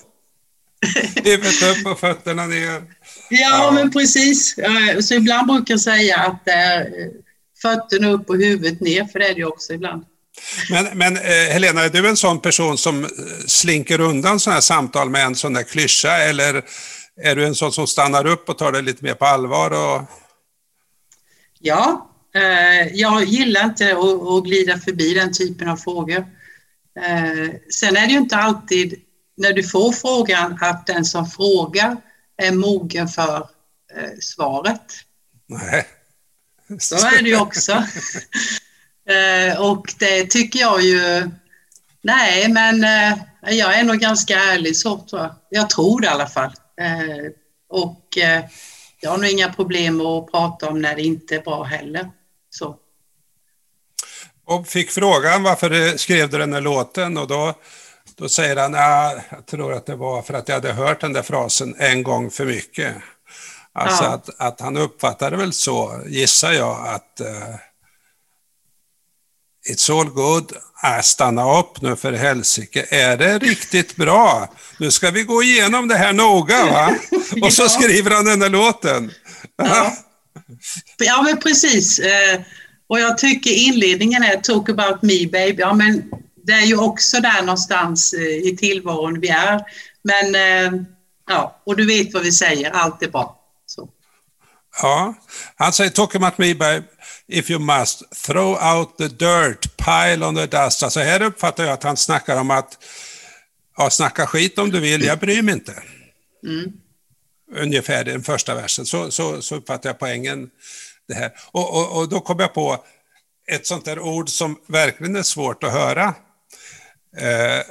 Huvudet 1.24 1.62
upp 1.62 1.86
och 1.86 2.00
fötterna 2.00 2.46
ner. 2.46 2.70
Ja, 2.72 2.82
Ja. 3.30 3.70
men 3.70 3.90
precis. 3.92 4.54
Så 5.00 5.14
ibland 5.14 5.46
brukar 5.46 5.74
jag 5.74 5.80
säga 5.80 6.16
att 6.16 6.44
det 6.44 6.52
är 6.52 6.80
eh, 6.80 6.86
fötterna 7.62 8.10
upp 8.10 8.30
och 8.30 8.36
huvudet 8.36 8.80
ner, 8.80 9.04
för 9.04 9.18
det 9.18 9.26
är 9.28 9.34
det 9.34 9.40
ju 9.40 9.46
också 9.46 9.72
ibland. 9.72 10.04
Men, 10.70 10.98
men 10.98 11.16
eh, 11.16 11.52
Helena, 11.52 11.82
är 11.82 11.90
du 11.90 12.08
en 12.08 12.16
sån 12.16 12.40
person 12.40 12.78
som 12.78 13.04
eh, 13.04 13.10
slinker 13.46 14.00
undan 14.00 14.40
sådana 14.40 14.54
här 14.54 14.60
samtal 14.60 15.10
med 15.10 15.24
en 15.26 15.34
sån 15.34 15.52
där 15.52 15.62
klyscha 15.62 16.16
eller 16.16 16.64
är 17.16 17.36
du 17.36 17.46
en 17.46 17.54
sån 17.54 17.72
som 17.72 17.86
stannar 17.86 18.26
upp 18.26 18.48
och 18.48 18.58
tar 18.58 18.72
det 18.72 18.82
lite 18.82 19.04
mer 19.04 19.14
på 19.14 19.24
allvar? 19.24 19.70
Och... 19.70 20.02
Ja, 21.58 22.10
eh, 22.34 22.86
jag 22.94 23.24
gillar 23.24 23.64
inte 23.64 23.92
att, 23.92 24.28
att 24.28 24.44
glida 24.44 24.78
förbi 24.78 25.14
den 25.14 25.32
typen 25.32 25.68
av 25.68 25.76
frågor. 25.76 26.26
Eh, 27.00 27.54
sen 27.70 27.96
är 27.96 28.06
det 28.06 28.12
ju 28.12 28.18
inte 28.18 28.36
alltid 28.36 29.00
när 29.36 29.52
du 29.52 29.62
får 29.62 29.92
frågan 29.92 30.58
att 30.60 30.86
den 30.86 31.04
som 31.04 31.26
frågar 31.26 31.96
är 32.36 32.52
mogen 32.52 33.08
för 33.08 33.36
eh, 33.96 34.10
svaret. 34.20 34.82
Nej. 35.46 35.86
Så 36.78 37.06
är 37.06 37.22
det 37.22 37.28
ju 37.28 37.40
också. 37.40 37.84
Eh, 39.08 39.60
och 39.60 39.94
det 39.98 40.30
tycker 40.30 40.60
jag 40.60 40.82
ju... 40.82 41.30
Nej, 42.02 42.48
men 42.48 42.84
eh, 42.84 43.18
jag 43.58 43.78
är 43.78 43.82
nog 43.84 43.98
ganska 43.98 44.38
ärlig 44.38 44.76
så 44.76 44.98
tror 44.98 45.20
jag. 45.20 45.34
Jag 45.50 45.70
tror 45.70 46.00
det 46.00 46.06
i 46.06 46.10
alla 46.10 46.28
fall. 46.28 46.52
Eh, 46.80 47.30
och 47.68 48.18
jag 49.00 49.10
har 49.10 49.18
nog 49.18 49.30
inga 49.30 49.52
problem 49.52 50.00
att 50.00 50.30
prata 50.30 50.68
om 50.68 50.82
när 50.82 50.96
det 50.96 51.02
inte 51.02 51.34
är 51.34 51.40
bra 51.40 51.62
heller. 51.62 52.10
Så. 52.50 52.76
Och 54.44 54.68
fick 54.68 54.90
frågan 54.90 55.42
varför 55.42 55.70
du 55.70 55.98
skrev 55.98 56.30
du 56.30 56.38
den 56.38 56.52
här 56.52 56.60
låten 56.60 57.18
och 57.18 57.28
då, 57.28 57.54
då 58.16 58.28
säger 58.28 58.56
han, 58.56 58.74
ja, 58.74 59.20
jag 59.30 59.46
tror 59.46 59.72
att 59.72 59.86
det 59.86 59.96
var 59.96 60.22
för 60.22 60.34
att 60.34 60.48
jag 60.48 60.54
hade 60.54 60.72
hört 60.72 61.00
den 61.00 61.12
där 61.12 61.22
frasen 61.22 61.74
en 61.78 62.02
gång 62.02 62.30
för 62.30 62.44
mycket. 62.44 62.94
Alltså 63.74 64.04
Ja. 64.04 64.10
att, 64.10 64.28
att 64.40 64.60
han 64.60 64.76
uppfattade 64.76 65.36
väl 65.36 65.52
så, 65.52 66.02
gissar 66.06 66.52
jag, 66.52 66.88
att 66.88 67.20
eh, 67.20 67.54
It's 69.70 70.00
all 70.00 70.08
good. 70.10 70.52
Äh, 70.84 71.00
stanna 71.02 71.58
upp 71.58 71.80
nu 71.82 71.96
för 71.96 72.12
helsike. 72.12 72.86
Är 72.90 73.16
det 73.16 73.38
riktigt 73.38 73.96
bra? 73.96 74.48
Nu 74.78 74.90
ska 74.90 75.10
vi 75.10 75.22
gå 75.22 75.42
igenom 75.42 75.88
det 75.88 75.94
här 75.96 76.12
noga, 76.12 76.66
va? 76.66 76.94
Och 77.42 77.52
så 77.52 77.68
skriver 77.68 78.10
han 78.10 78.24
den 78.24 78.38
där 78.40 78.48
låten. 78.48 79.10
Ja. 79.56 79.96
Ja, 80.98 81.22
men 81.22 81.36
precis. 81.40 81.98
Eh, 81.98 82.40
Och 82.86 83.00
jag 83.00 83.18
tycker 83.18 83.50
inledningen 83.50 84.22
är 84.22 84.36
Talk 84.36 84.68
about 84.68 85.02
me 85.02 85.26
baby. 85.26 85.56
Ja, 85.58 85.74
men 85.74 86.02
det 86.46 86.52
är 86.52 86.66
ju 86.66 86.76
också 86.78 87.20
där 87.20 87.42
någonstans 87.42 88.12
eh, 88.12 88.22
i 88.22 88.56
tillvaron 88.58 89.20
vi 89.20 89.28
är. 89.28 89.60
Men 90.04 90.34
ja, 91.28 91.62
och 91.66 91.76
du 91.76 91.86
vet 91.86 92.14
vad 92.14 92.22
vi 92.22 92.32
säger, 92.32 92.70
allt 92.70 93.02
är 93.02 93.08
bra. 93.08 93.38
Ja, 94.82 95.14
han 95.56 95.72
säger 95.72 96.38
me 96.40 96.54
by 96.54 96.86
if 97.28 97.50
you 97.50 97.58
must 97.60 98.02
throw 98.26 98.76
out 98.76 98.98
the 98.98 99.08
dirt, 99.08 99.76
pile 99.76 100.26
on 100.26 100.36
the 100.36 100.46
dust. 100.46 100.82
Alltså 100.82 101.00
här 101.00 101.22
uppfattar 101.22 101.64
jag 101.64 101.72
att 101.72 101.82
han 101.82 101.96
snackar 101.96 102.40
om 102.40 102.50
att 102.50 102.78
ja, 103.76 103.90
snacka 103.90 104.26
skit 104.26 104.58
om 104.58 104.70
du 104.70 104.80
vill, 104.80 105.04
jag 105.04 105.18
bryr 105.18 105.42
mig 105.42 105.54
inte. 105.54 105.82
Mm. 106.46 106.72
Ungefär 107.56 108.04
den 108.04 108.22
första 108.22 108.54
versen. 108.54 108.86
Så, 108.86 109.10
så, 109.10 109.42
så 109.42 109.56
uppfattar 109.56 109.90
jag 109.90 109.98
poängen. 109.98 110.50
Det 111.08 111.14
här. 111.14 111.32
Och, 111.50 111.76
och, 111.76 111.98
och 111.98 112.08
då 112.08 112.20
kom 112.20 112.40
jag 112.40 112.54
på 112.54 112.84
ett 113.46 113.66
sånt 113.66 113.84
där 113.84 113.98
ord 113.98 114.28
som 114.28 114.56
verkligen 114.66 115.16
är 115.16 115.22
svårt 115.22 115.64
att 115.64 115.72
höra. 115.72 116.14
Eh, 117.16 117.62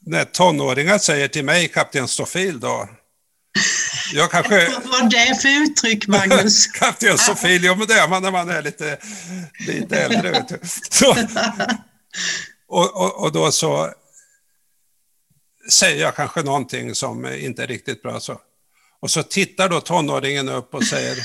när 0.00 0.24
tonåringar 0.24 0.98
säger 0.98 1.28
till 1.28 1.44
mig, 1.44 1.68
kapten 1.68 2.08
Stofil 2.08 2.60
då, 2.60 2.88
Jag 4.12 4.30
kanske... 4.30 4.70
Vad 4.72 4.82
var 4.82 5.10
det 5.10 5.40
för 5.42 5.62
uttryck, 5.62 6.06
Magnus? 6.06 6.66
Kapten 6.72 7.18
men 7.78 7.86
det 7.86 7.94
är 7.94 8.08
man 8.08 8.22
när 8.22 8.30
man 8.30 8.48
är 8.48 8.62
lite, 8.62 8.98
lite 9.66 9.96
äldre. 9.96 10.30
Vet 10.30 10.48
du. 10.48 10.58
Så, 10.90 11.10
och, 12.68 12.96
och, 12.96 13.22
och 13.22 13.32
då 13.32 13.52
så 13.52 13.92
säger 15.70 16.02
jag 16.02 16.16
kanske 16.16 16.42
någonting 16.42 16.94
som 16.94 17.26
inte 17.26 17.62
är 17.62 17.66
riktigt 17.66 18.02
bra. 18.02 18.20
Så. 18.20 18.40
Och 19.00 19.10
så 19.10 19.22
tittar 19.22 19.68
då 19.68 19.80
tonåringen 19.80 20.48
upp 20.48 20.74
och 20.74 20.84
säger, 20.84 21.16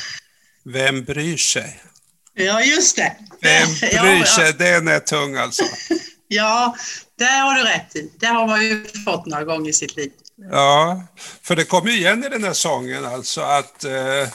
vem 0.65 1.03
bryr 1.03 1.37
sig? 1.37 1.81
Ja, 2.33 2.61
just 2.61 2.95
det. 2.95 3.15
Vem 3.41 3.67
bryr 3.67 4.23
sig? 4.23 4.45
Ja, 4.45 4.45
ja. 4.45 4.51
Den 4.51 4.87
är 4.87 4.99
tung 4.99 5.35
alltså. 5.35 5.63
Ja, 6.27 6.75
det 7.17 7.25
har 7.25 7.55
du 7.55 7.63
rätt 7.63 7.95
i. 7.95 8.11
Det 8.19 8.25
har 8.25 8.47
man 8.47 8.61
ju 8.61 8.85
fått 9.05 9.25
några 9.25 9.43
gånger 9.43 9.69
i 9.69 9.73
sitt 9.73 9.95
liv. 9.95 10.11
Ja, 10.51 11.03
för 11.41 11.55
det 11.55 11.63
kommer 11.63 11.91
igen 11.91 12.23
i 12.23 12.29
den 12.29 12.43
här 12.43 12.53
sången 12.53 13.05
alltså 13.05 13.41
att 13.41 13.85
uh, 13.85 14.27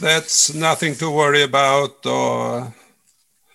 That's 0.00 0.54
nothing 0.54 0.94
to 0.94 1.12
worry 1.12 1.42
about 1.42 2.06
och 2.06 2.62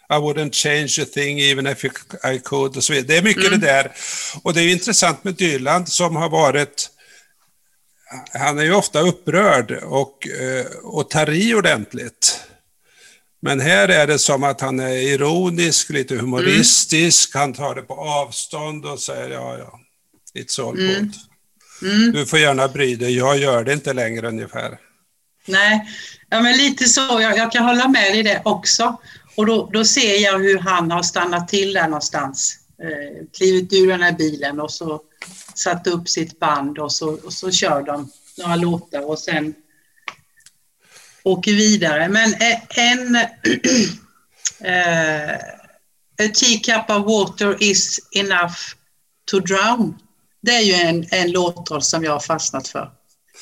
I 0.10 0.20
wouldn't 0.20 0.54
change 0.54 1.04
a 1.04 1.06
thing 1.14 1.40
even 1.40 1.68
if 1.68 1.86
I 2.26 2.40
could 2.44 2.78
och 2.78 2.84
så 2.84 2.94
vidare. 2.94 3.08
Det 3.08 3.18
är 3.18 3.24
mycket 3.24 3.48
mm. 3.48 3.60
det 3.60 3.68
där. 3.68 3.92
Och 4.44 4.54
det 4.54 4.62
är 4.62 4.72
intressant 4.72 5.24
med 5.24 5.36
Dylan 5.36 5.86
som 5.86 6.16
har 6.16 6.30
varit 6.30 6.90
han 8.34 8.60
är 8.60 8.64
ju 8.64 8.74
ofta 8.74 9.00
upprörd 9.00 9.72
och, 9.72 10.28
eh, 10.28 10.66
och 10.84 11.10
tar 11.10 11.30
i 11.30 11.54
ordentligt. 11.54 12.44
Men 13.42 13.60
här 13.60 13.88
är 13.88 14.08
det 14.08 14.20
som 14.20 14.44
att 14.44 14.62
han 14.62 14.80
är 14.80 14.96
ironisk, 14.96 15.90
lite 15.90 16.16
humoristisk, 16.16 17.36
mm. 17.36 17.42
han 17.42 17.54
tar 17.54 17.76
det 17.76 17.82
på 17.82 17.94
avstånd 17.94 18.86
och 18.86 19.00
säger 19.00 19.30
ja, 19.30 19.58
ja, 19.58 19.80
it's 20.34 20.60
mm. 20.60 21.12
Mm. 21.82 22.12
Du 22.12 22.26
får 22.26 22.40
gärna 22.40 22.68
bry 22.68 22.96
dig, 22.96 23.18
jag 23.18 23.38
gör 23.38 23.64
det 23.64 23.74
inte 23.74 23.94
längre 23.94 24.28
ungefär. 24.28 24.78
Nej, 25.46 25.88
ja, 26.30 26.42
men 26.42 26.58
lite 26.58 26.86
så, 26.86 27.02
jag, 27.02 27.38
jag 27.38 27.52
kan 27.52 27.66
hålla 27.66 27.88
med 27.88 28.16
i 28.16 28.24
det 28.24 28.42
också. 28.46 28.98
Och 29.36 29.46
då, 29.46 29.70
då 29.74 29.86
ser 29.86 30.24
jag 30.24 30.40
hur 30.40 30.60
han 30.60 30.92
har 30.92 31.04
stannat 31.04 31.48
till 31.48 31.74
där 31.74 31.88
någonstans, 31.88 32.58
eh, 32.84 33.28
klivit 33.38 33.74
ur 33.74 33.88
den 33.88 34.02
här 34.02 34.12
bilen 34.12 34.60
och 34.60 34.72
så 34.72 35.02
satt 35.56 35.88
upp 35.88 36.10
sitt 36.10 36.40
band 36.40 36.80
och 36.80 36.92
så, 36.92 37.20
och 37.26 37.34
så 37.34 37.52
kör 37.52 37.82
de 37.82 38.12
några 38.38 38.56
låtar 38.56 39.10
och 39.10 39.20
sen 39.20 39.54
åker 41.24 41.52
vidare. 41.52 42.10
Men 42.10 42.34
en... 42.70 43.16
uh, 44.66 45.36
a 46.20 46.28
teacup 46.34 46.90
of 46.90 47.06
water 47.06 47.64
is 47.64 48.00
enough 48.12 48.76
to 49.26 49.40
drown. 49.40 50.00
Det 50.44 50.52
är 50.52 50.62
ju 50.62 50.74
en, 50.74 51.06
en 51.12 51.32
låtrad 51.32 51.86
som 51.86 52.04
jag 52.04 52.12
har 52.12 52.20
fastnat 52.20 52.68
för. 52.68 52.92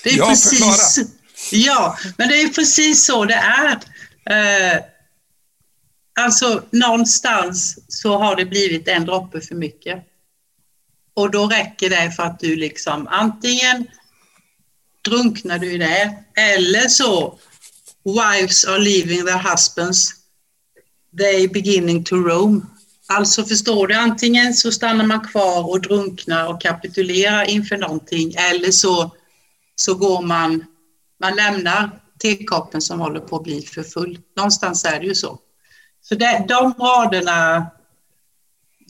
Det 0.04 0.10
är 0.10 0.18
ja, 0.18 0.28
precis, 0.28 1.00
ja, 1.52 1.98
men 2.18 2.28
det 2.28 2.42
är 2.42 2.48
precis 2.48 3.06
så 3.06 3.26
det 3.26 3.34
är. 3.34 3.76
Uh, 4.30 4.82
alltså 6.20 6.64
någonstans 6.72 7.80
så 7.88 8.18
har 8.18 8.36
det 8.36 8.46
blivit 8.46 8.88
en 8.88 9.06
droppe 9.06 9.42
för 9.42 9.56
mycket. 9.56 10.04
Och 11.14 11.32
då 11.32 11.48
räcker 11.48 11.90
det 11.90 12.12
för 12.12 12.24
att 12.24 12.40
du 12.40 12.56
liksom 12.56 13.08
antingen 13.08 13.88
drunknar 15.06 15.60
du 15.60 15.72
i 15.72 15.78
det 15.78 16.24
eller 16.36 16.88
så 16.88 17.40
Wives 18.04 18.66
are 18.66 18.80
leaving 18.80 19.26
their 19.26 19.38
husbands, 19.38 20.14
they 21.18 21.48
beginning 21.48 22.04
to 22.04 22.16
roam. 22.16 22.71
Alltså 23.18 23.44
förstår 23.44 23.88
du, 23.88 23.94
antingen 23.94 24.54
så 24.54 24.72
stannar 24.72 25.06
man 25.06 25.28
kvar 25.28 25.70
och 25.70 25.82
drunknar 25.82 26.48
och 26.48 26.62
kapitulerar 26.62 27.50
inför 27.50 27.78
någonting 27.78 28.34
eller 28.34 28.72
så, 28.72 29.16
så 29.76 29.96
går 29.96 30.22
man, 30.22 30.66
man 31.20 31.36
lämnar 31.36 31.90
tekoppen 32.22 32.82
som 32.82 33.00
håller 33.00 33.20
på 33.20 33.36
att 33.36 33.44
bli 33.44 33.62
för 33.62 33.84
full. 33.84 34.20
Någonstans 34.38 34.86
är 34.86 35.00
det 35.00 35.06
ju 35.06 35.16
så. 35.16 35.40
Så 36.02 36.16
det, 36.16 36.46
de 36.48 36.74
raderna, 36.74 37.68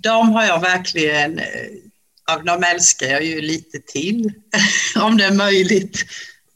de 0.04 0.30
har 0.30 0.44
jag 0.44 0.62
verkligen, 0.62 1.40
eh, 1.40 2.44
de 2.46 2.64
älskar 2.64 3.08
jag 3.08 3.24
ju 3.24 3.42
lite 3.42 3.80
till, 3.80 4.34
om 5.02 5.18
det 5.18 5.26
är 5.26 5.34
möjligt. 5.34 6.06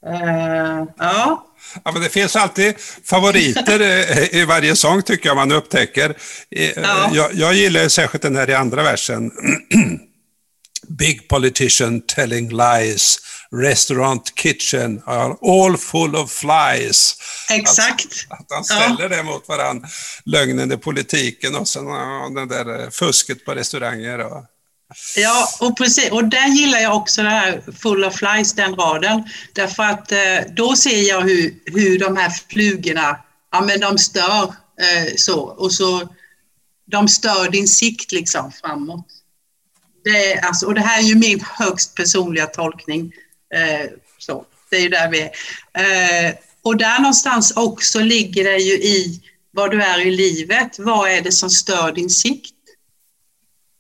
Uh, 0.08 0.88
ja. 0.98 1.48
Ja, 1.84 1.92
men 1.92 2.02
det 2.02 2.10
finns 2.10 2.36
alltid 2.36 2.76
favoriter 3.04 3.82
i 4.36 4.46
varje 4.46 4.76
sång 4.76 5.02
tycker 5.02 5.30
jag 5.30 5.36
man 5.36 5.52
upptäcker. 5.52 6.18
Ja. 6.50 7.12
Jag, 7.14 7.34
jag 7.34 7.54
gillar 7.54 7.88
särskilt 7.88 8.22
den 8.22 8.36
här 8.36 8.50
i 8.50 8.54
andra 8.54 8.84
versen. 8.84 9.32
Big 10.88 11.28
politician 11.28 12.02
telling 12.02 12.50
lies, 12.50 13.18
restaurant 13.52 14.34
kitchen 14.36 15.02
are 15.06 15.36
all 15.42 15.78
full 15.78 16.16
of 16.16 16.32
flies. 16.32 17.16
Exakt. 17.52 18.06
Att, 18.30 18.40
att 18.40 18.46
han 18.50 18.64
ställer 18.64 19.02
ja. 19.02 19.08
det 19.08 19.24
mot 19.24 19.48
varandra, 19.48 19.88
lögnen 20.26 20.72
i 20.72 20.78
politiken 20.78 21.56
och 21.56 21.68
sen 21.68 21.86
det 22.36 22.46
där 22.46 22.92
fusket 22.92 23.46
på 23.46 23.56
restauranger. 23.56 24.20
Och... 24.20 24.46
Ja, 25.18 25.48
och 25.60 25.78
precis. 25.78 26.12
Och 26.12 26.26
den 26.26 26.56
gillar 26.56 26.80
jag 26.80 26.96
också, 26.96 27.24
den 27.24 27.32
här 27.32 27.64
Full 27.82 28.04
of 28.04 28.16
Flies, 28.16 28.54
den 28.54 28.76
raden. 28.76 29.24
Därför 29.54 29.84
att 29.84 30.12
eh, 30.12 30.40
då 30.56 30.76
ser 30.76 31.10
jag 31.10 31.22
hur, 31.22 31.54
hur 31.66 32.00
de 32.00 32.18
här 32.18 32.30
flugorna, 32.50 33.20
ja 33.52 33.62
men 33.62 33.80
de 33.80 33.98
stör 33.98 34.44
eh, 34.82 35.16
så. 35.16 35.40
Och 35.40 35.74
så, 35.74 36.10
de 36.92 37.08
stör 37.08 37.50
din 37.50 37.68
sikt 37.68 38.12
liksom 38.12 38.52
framåt. 38.52 39.08
Det 40.04 40.34
är, 40.34 40.46
alltså, 40.46 40.66
och 40.66 40.74
det 40.74 40.82
här 40.82 41.00
är 41.00 41.04
ju 41.04 41.16
min 41.16 41.40
högst 41.40 41.96
personliga 41.96 42.46
tolkning. 42.46 43.14
Eh, 43.54 43.90
så, 44.18 44.46
det 44.70 44.76
är 44.76 44.82
ju 44.82 44.90
där 44.90 45.10
vi 45.10 45.22
är. 45.22 46.28
Eh, 46.28 46.34
och 46.62 46.78
där 46.78 47.00
någonstans 47.00 47.52
också 47.56 48.00
ligger 48.00 48.44
det 48.44 48.58
ju 48.58 48.74
i 48.74 49.22
vad 49.52 49.72
du 49.72 49.82
är 49.82 50.00
i 50.08 50.12
livet. 50.12 50.80
Vad 50.80 51.10
är 51.10 51.22
det 51.22 51.32
som 51.32 51.50
stör 51.50 51.92
din 51.92 52.10
sikt? 52.10 52.55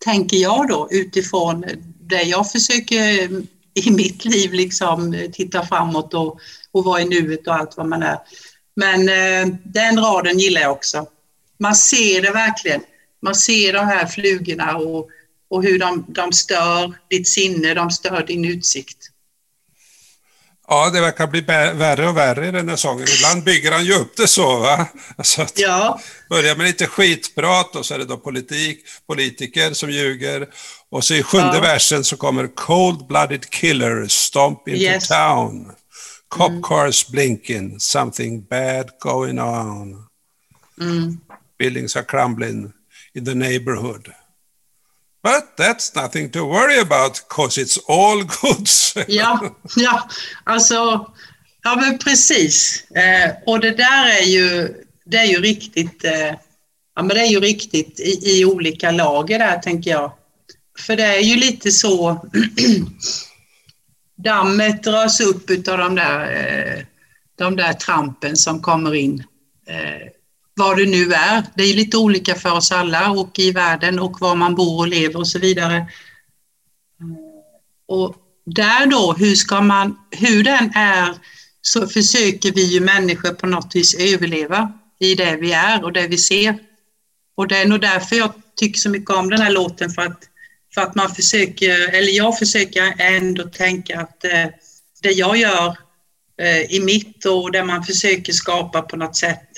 Tänker 0.05 0.37
jag 0.37 0.67
då 0.67 0.87
utifrån 0.91 1.65
det 1.99 2.23
jag 2.23 2.51
försöker 2.51 3.29
i 3.73 3.91
mitt 3.91 4.25
liv 4.25 4.53
liksom 4.53 5.29
titta 5.33 5.65
framåt 5.65 6.13
och, 6.13 6.39
och 6.71 6.83
vara 6.83 7.01
i 7.01 7.05
nuet 7.05 7.47
och 7.47 7.55
allt 7.55 7.77
vad 7.77 7.87
man 7.87 8.03
är. 8.03 8.17
Men 8.75 9.09
eh, 9.09 9.55
den 9.63 9.99
raden 9.99 10.39
gillar 10.39 10.61
jag 10.61 10.71
också. 10.71 11.05
Man 11.59 11.75
ser 11.75 12.21
det 12.21 12.31
verkligen. 12.31 12.81
Man 13.21 13.35
ser 13.35 13.73
de 13.73 13.79
här 13.79 14.05
flugorna 14.05 14.77
och, 14.77 15.09
och 15.49 15.63
hur 15.63 15.79
de, 15.79 16.05
de 16.07 16.31
stör 16.31 16.93
ditt 17.09 17.27
sinne, 17.27 17.73
de 17.73 17.91
stör 17.91 18.25
din 18.27 18.45
utsikt. 18.45 19.09
Ja, 20.67 20.89
det 20.89 21.01
verkar 21.01 21.28
bli 21.28 21.41
värre 21.41 22.10
och 22.10 22.17
värre 22.17 22.47
i 22.47 22.51
den 22.51 22.69
här 22.69 22.75
sången. 22.75 23.08
Ibland 23.17 23.43
bygger 23.43 23.71
han 23.71 23.86
ju 23.86 23.93
upp 23.93 24.17
det 24.17 24.28
så. 24.28 24.60
Va? 24.60 24.88
Alltså 25.17 25.41
att 25.41 25.60
ja. 25.60 25.99
Börjar 26.30 26.56
med 26.56 26.65
lite 26.65 26.88
skitprat 26.88 27.75
och 27.75 27.86
så 27.86 27.93
är 27.93 27.97
det 27.97 28.06
då 28.06 28.17
politik, 28.17 28.86
politiker 29.08 29.73
som 29.73 29.89
ljuger. 29.89 30.47
Och 30.91 31.04
så 31.04 31.13
i 31.13 31.23
sjunde 31.23 31.56
ja. 31.56 31.62
versen 31.62 32.04
så 32.04 32.17
kommer 32.17 32.47
Cold-blooded 32.47 33.49
killer, 33.49 34.08
stomp 34.08 34.67
into 34.67 34.82
yes. 34.82 35.08
town. 35.08 35.71
Cop 36.30 36.49
mm. 36.49 36.62
cars 36.63 37.08
blinking, 37.08 37.80
something 37.80 38.43
bad 38.43 38.89
going 38.99 39.39
on. 39.39 40.06
Mm. 40.82 41.17
Buildings 41.58 41.95
are 41.95 42.06
crumbling 42.06 42.71
in 43.13 43.25
the 43.25 43.36
neighborhood. 43.36 44.12
But 45.25 45.57
that's 45.57 45.95
nothing 45.95 46.29
to 46.31 46.45
worry 46.45 46.79
about 46.79 47.19
because 47.27 47.57
it's 47.57 47.79
all 47.88 48.23
good. 48.23 48.69
ja, 49.07 49.55
ja, 49.75 50.09
alltså, 50.43 51.11
ja 51.63 51.75
men 51.75 51.97
precis. 51.97 52.83
Eh, 52.91 53.31
och 53.45 53.59
det 53.59 53.71
där 53.71 54.07
är 54.21 54.25
ju, 54.25 54.73
det 55.05 55.17
är 55.17 55.25
ju 55.25 55.41
riktigt, 55.41 56.03
eh, 56.03 56.33
ja 56.95 57.03
men 57.03 57.07
det 57.07 57.21
är 57.21 57.27
ju 57.27 57.39
riktigt 57.39 57.99
i, 57.99 58.39
i 58.39 58.45
olika 58.45 58.91
lager 58.91 59.39
där 59.39 59.57
tänker 59.57 59.91
jag. 59.91 60.11
För 60.79 60.95
det 60.95 61.03
är 61.03 61.21
ju 61.21 61.35
lite 61.35 61.71
så, 61.71 62.25
dammet 64.17 64.83
dras 64.83 65.19
upp 65.19 65.49
av 65.67 65.77
de 65.77 65.95
där, 65.95 66.19
eh, 66.31 66.85
de 67.38 67.55
där 67.55 67.73
trampen 67.73 68.38
som 68.38 68.61
kommer 68.61 68.95
in. 68.95 69.23
Vad 70.55 70.77
det 70.77 70.85
nu 70.85 71.13
är. 71.13 71.43
Det 71.55 71.63
är 71.63 71.73
lite 71.73 71.97
olika 71.97 72.35
för 72.35 72.51
oss 72.51 72.71
alla 72.71 73.11
och 73.11 73.39
i 73.39 73.51
världen 73.51 73.99
och 73.99 74.21
var 74.21 74.35
man 74.35 74.55
bor 74.55 74.79
och 74.79 74.87
lever 74.87 75.19
och 75.19 75.27
så 75.27 75.39
vidare. 75.39 75.77
Eh, 75.77 75.85
och 77.87 78.15
där 78.45 78.85
då, 78.85 79.13
hur 79.13 79.35
ska 79.35 79.61
man, 79.61 79.97
hur 80.11 80.43
den 80.43 80.71
är, 80.75 81.15
så 81.61 81.87
försöker 81.87 82.51
vi 82.51 82.63
ju 82.63 82.79
människor 82.79 83.33
på 83.33 83.47
något 83.47 83.75
vis 83.75 83.95
överleva 83.95 84.73
i 84.99 85.15
det 85.15 85.35
vi 85.35 85.51
är 85.51 85.83
och 85.83 85.93
det 85.93 86.07
vi 86.07 86.17
ser. 86.17 86.57
Och 87.35 87.47
det 87.47 87.57
är 87.57 87.65
nog 87.65 87.81
därför 87.81 88.15
jag 88.15 88.33
tycker 88.55 88.79
så 88.79 88.89
mycket 88.89 89.09
om 89.09 89.29
den 89.29 89.41
här 89.41 89.51
låten 89.51 89.89
för 89.89 90.01
att, 90.01 90.19
för 90.73 90.81
att 90.81 90.95
man 90.95 91.15
försöker, 91.15 91.93
eller 91.93 92.11
jag 92.11 92.37
försöker 92.37 92.93
ändå 92.97 93.43
tänka 93.43 93.99
att 93.99 94.23
eh, 94.23 94.47
det 95.01 95.11
jag 95.11 95.37
gör 95.37 95.77
eh, 96.41 96.61
i 96.61 96.79
mitt 96.79 97.25
och 97.25 97.51
det 97.51 97.63
man 97.63 97.83
försöker 97.83 98.33
skapa 98.33 98.81
på 98.81 98.97
något 98.97 99.15
sätt 99.15 99.49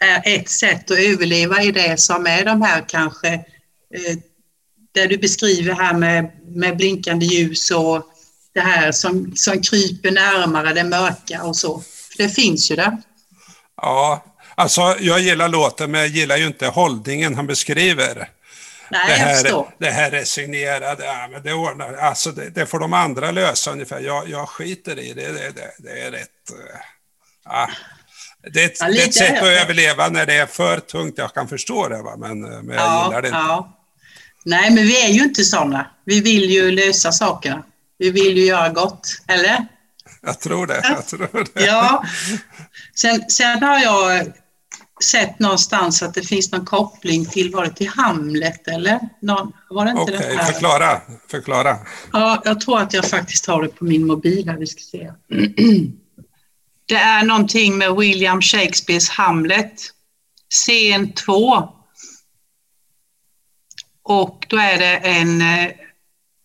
är 0.00 0.22
ett 0.24 0.48
sätt 0.48 0.90
att 0.90 0.98
överleva 0.98 1.62
i 1.62 1.72
det 1.72 2.00
som 2.00 2.26
är 2.26 2.44
de 2.44 2.62
här 2.62 2.84
kanske, 2.88 3.28
eh, 3.94 4.16
det 4.92 5.06
du 5.06 5.18
beskriver 5.18 5.74
här 5.74 5.94
med, 5.94 6.30
med 6.46 6.76
blinkande 6.76 7.26
ljus 7.26 7.70
och 7.70 8.02
det 8.54 8.60
här 8.60 8.92
som, 8.92 9.32
som 9.36 9.62
kryper 9.62 10.10
närmare 10.10 10.74
det 10.74 10.84
mörka 10.84 11.42
och 11.42 11.56
så. 11.56 11.80
För 11.80 12.22
det 12.22 12.28
finns 12.28 12.70
ju 12.70 12.76
där. 12.76 12.96
Ja, 13.76 14.24
alltså 14.54 14.96
jag 15.00 15.20
gillar 15.20 15.48
låten 15.48 15.90
men 15.90 16.00
jag 16.00 16.08
gillar 16.08 16.36
ju 16.36 16.46
inte 16.46 16.66
hållningen 16.66 17.34
han 17.34 17.46
beskriver. 17.46 18.28
Nej, 18.90 19.06
det 19.08 19.14
här, 19.14 19.64
det 19.78 19.90
här 19.90 20.10
resignerade, 20.10 21.04
ja, 21.04 21.28
men 21.32 21.42
det 21.42 21.52
ordnar 21.52 21.94
alltså 21.94 22.30
det, 22.30 22.50
det 22.50 22.66
får 22.66 22.78
de 22.78 22.92
andra 22.92 23.30
lösa 23.30 23.72
ungefär. 23.72 24.00
Jag, 24.00 24.28
jag 24.28 24.48
skiter 24.48 24.98
i 24.98 25.12
det, 25.12 25.32
det, 25.32 25.50
det, 25.50 25.74
det 25.78 26.00
är 26.00 26.10
rätt... 26.10 26.50
eh, 26.50 26.80
Ja. 27.48 27.68
Det 28.52 28.62
är 28.62 28.66
ett, 28.66 28.76
Ja, 28.80 28.86
det 28.88 29.02
är 29.02 29.06
ett 29.08 29.14
sätt 29.14 29.36
att 29.42 29.48
överleva 29.48 30.08
när 30.08 30.26
det 30.26 30.34
är 30.34 30.46
för 30.46 30.80
tungt, 30.80 31.14
jag 31.18 31.34
kan 31.34 31.48
förstå 31.48 31.88
det, 31.88 32.02
va? 32.02 32.16
Men, 32.18 32.40
men 32.40 32.68
jag 32.68 32.76
Ja, 32.76 33.04
gillar 33.06 33.22
det 33.22 33.28
inte. 33.28 33.38
ja. 33.38 33.72
Nej, 34.44 34.70
men 34.70 34.84
vi 34.84 35.04
är 35.04 35.08
ju 35.08 35.22
inte 35.24 35.44
sådana. 35.44 35.86
Vi 36.04 36.20
vill 36.20 36.50
ju 36.50 36.70
lösa 36.70 37.12
sakerna. 37.12 37.62
Vi 37.98 38.10
vill 38.10 38.36
ju 38.36 38.44
göra 38.44 38.68
gott, 38.68 39.08
eller? 39.28 39.66
Jag 40.22 40.40
tror 40.40 40.66
det. 40.66 40.80
Jag 40.84 41.06
tror 41.06 41.44
det. 41.54 41.64
Ja. 41.64 42.04
Sen, 42.94 43.30
sen 43.30 43.62
har 43.62 43.78
jag 43.78 44.26
sett 45.04 45.38
någonstans 45.38 46.02
att 46.02 46.14
det 46.14 46.22
finns 46.22 46.52
någon 46.52 46.64
koppling 46.64 47.26
till, 47.26 47.52
var 47.52 47.64
det 47.64 47.70
till 47.74 47.88
Hamlet 47.88 48.68
eller? 48.68 49.00
Någon, 49.22 49.52
var 49.70 49.84
det 49.84 49.90
inte 49.90 50.02
Okej, 50.02 50.16
det 50.18 50.42
här? 50.42 50.52
förklara. 50.52 51.00
förklara. 51.30 51.76
Ja, 52.12 52.42
jag 52.44 52.60
tror 52.60 52.80
att 52.80 52.92
jag 52.92 53.04
faktiskt 53.04 53.46
har 53.46 53.62
det 53.62 53.68
på 53.68 53.84
min 53.84 54.06
mobil 54.06 54.48
här, 54.48 54.56
vi 54.56 54.66
ska 54.66 54.80
se. 54.80 55.10
Det 56.88 56.94
är 56.94 57.24
någonting 57.24 57.78
med 57.78 57.96
William 57.96 58.42
Shakespeares 58.42 59.08
Hamlet, 59.08 59.92
scen 60.50 61.12
2. 61.12 61.68
Och 64.02 64.46
då 64.48 64.56
är 64.56 64.78
det 64.78 64.96
en, 64.96 65.40
eh, 65.40 65.70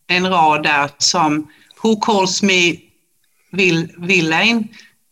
en 0.07 0.29
rad 0.29 0.63
där 0.63 0.89
som 0.97 1.51
Who 1.83 1.99
calls 2.01 2.41
me 2.43 2.75
vill, 3.51 3.93
villain, 3.97 4.67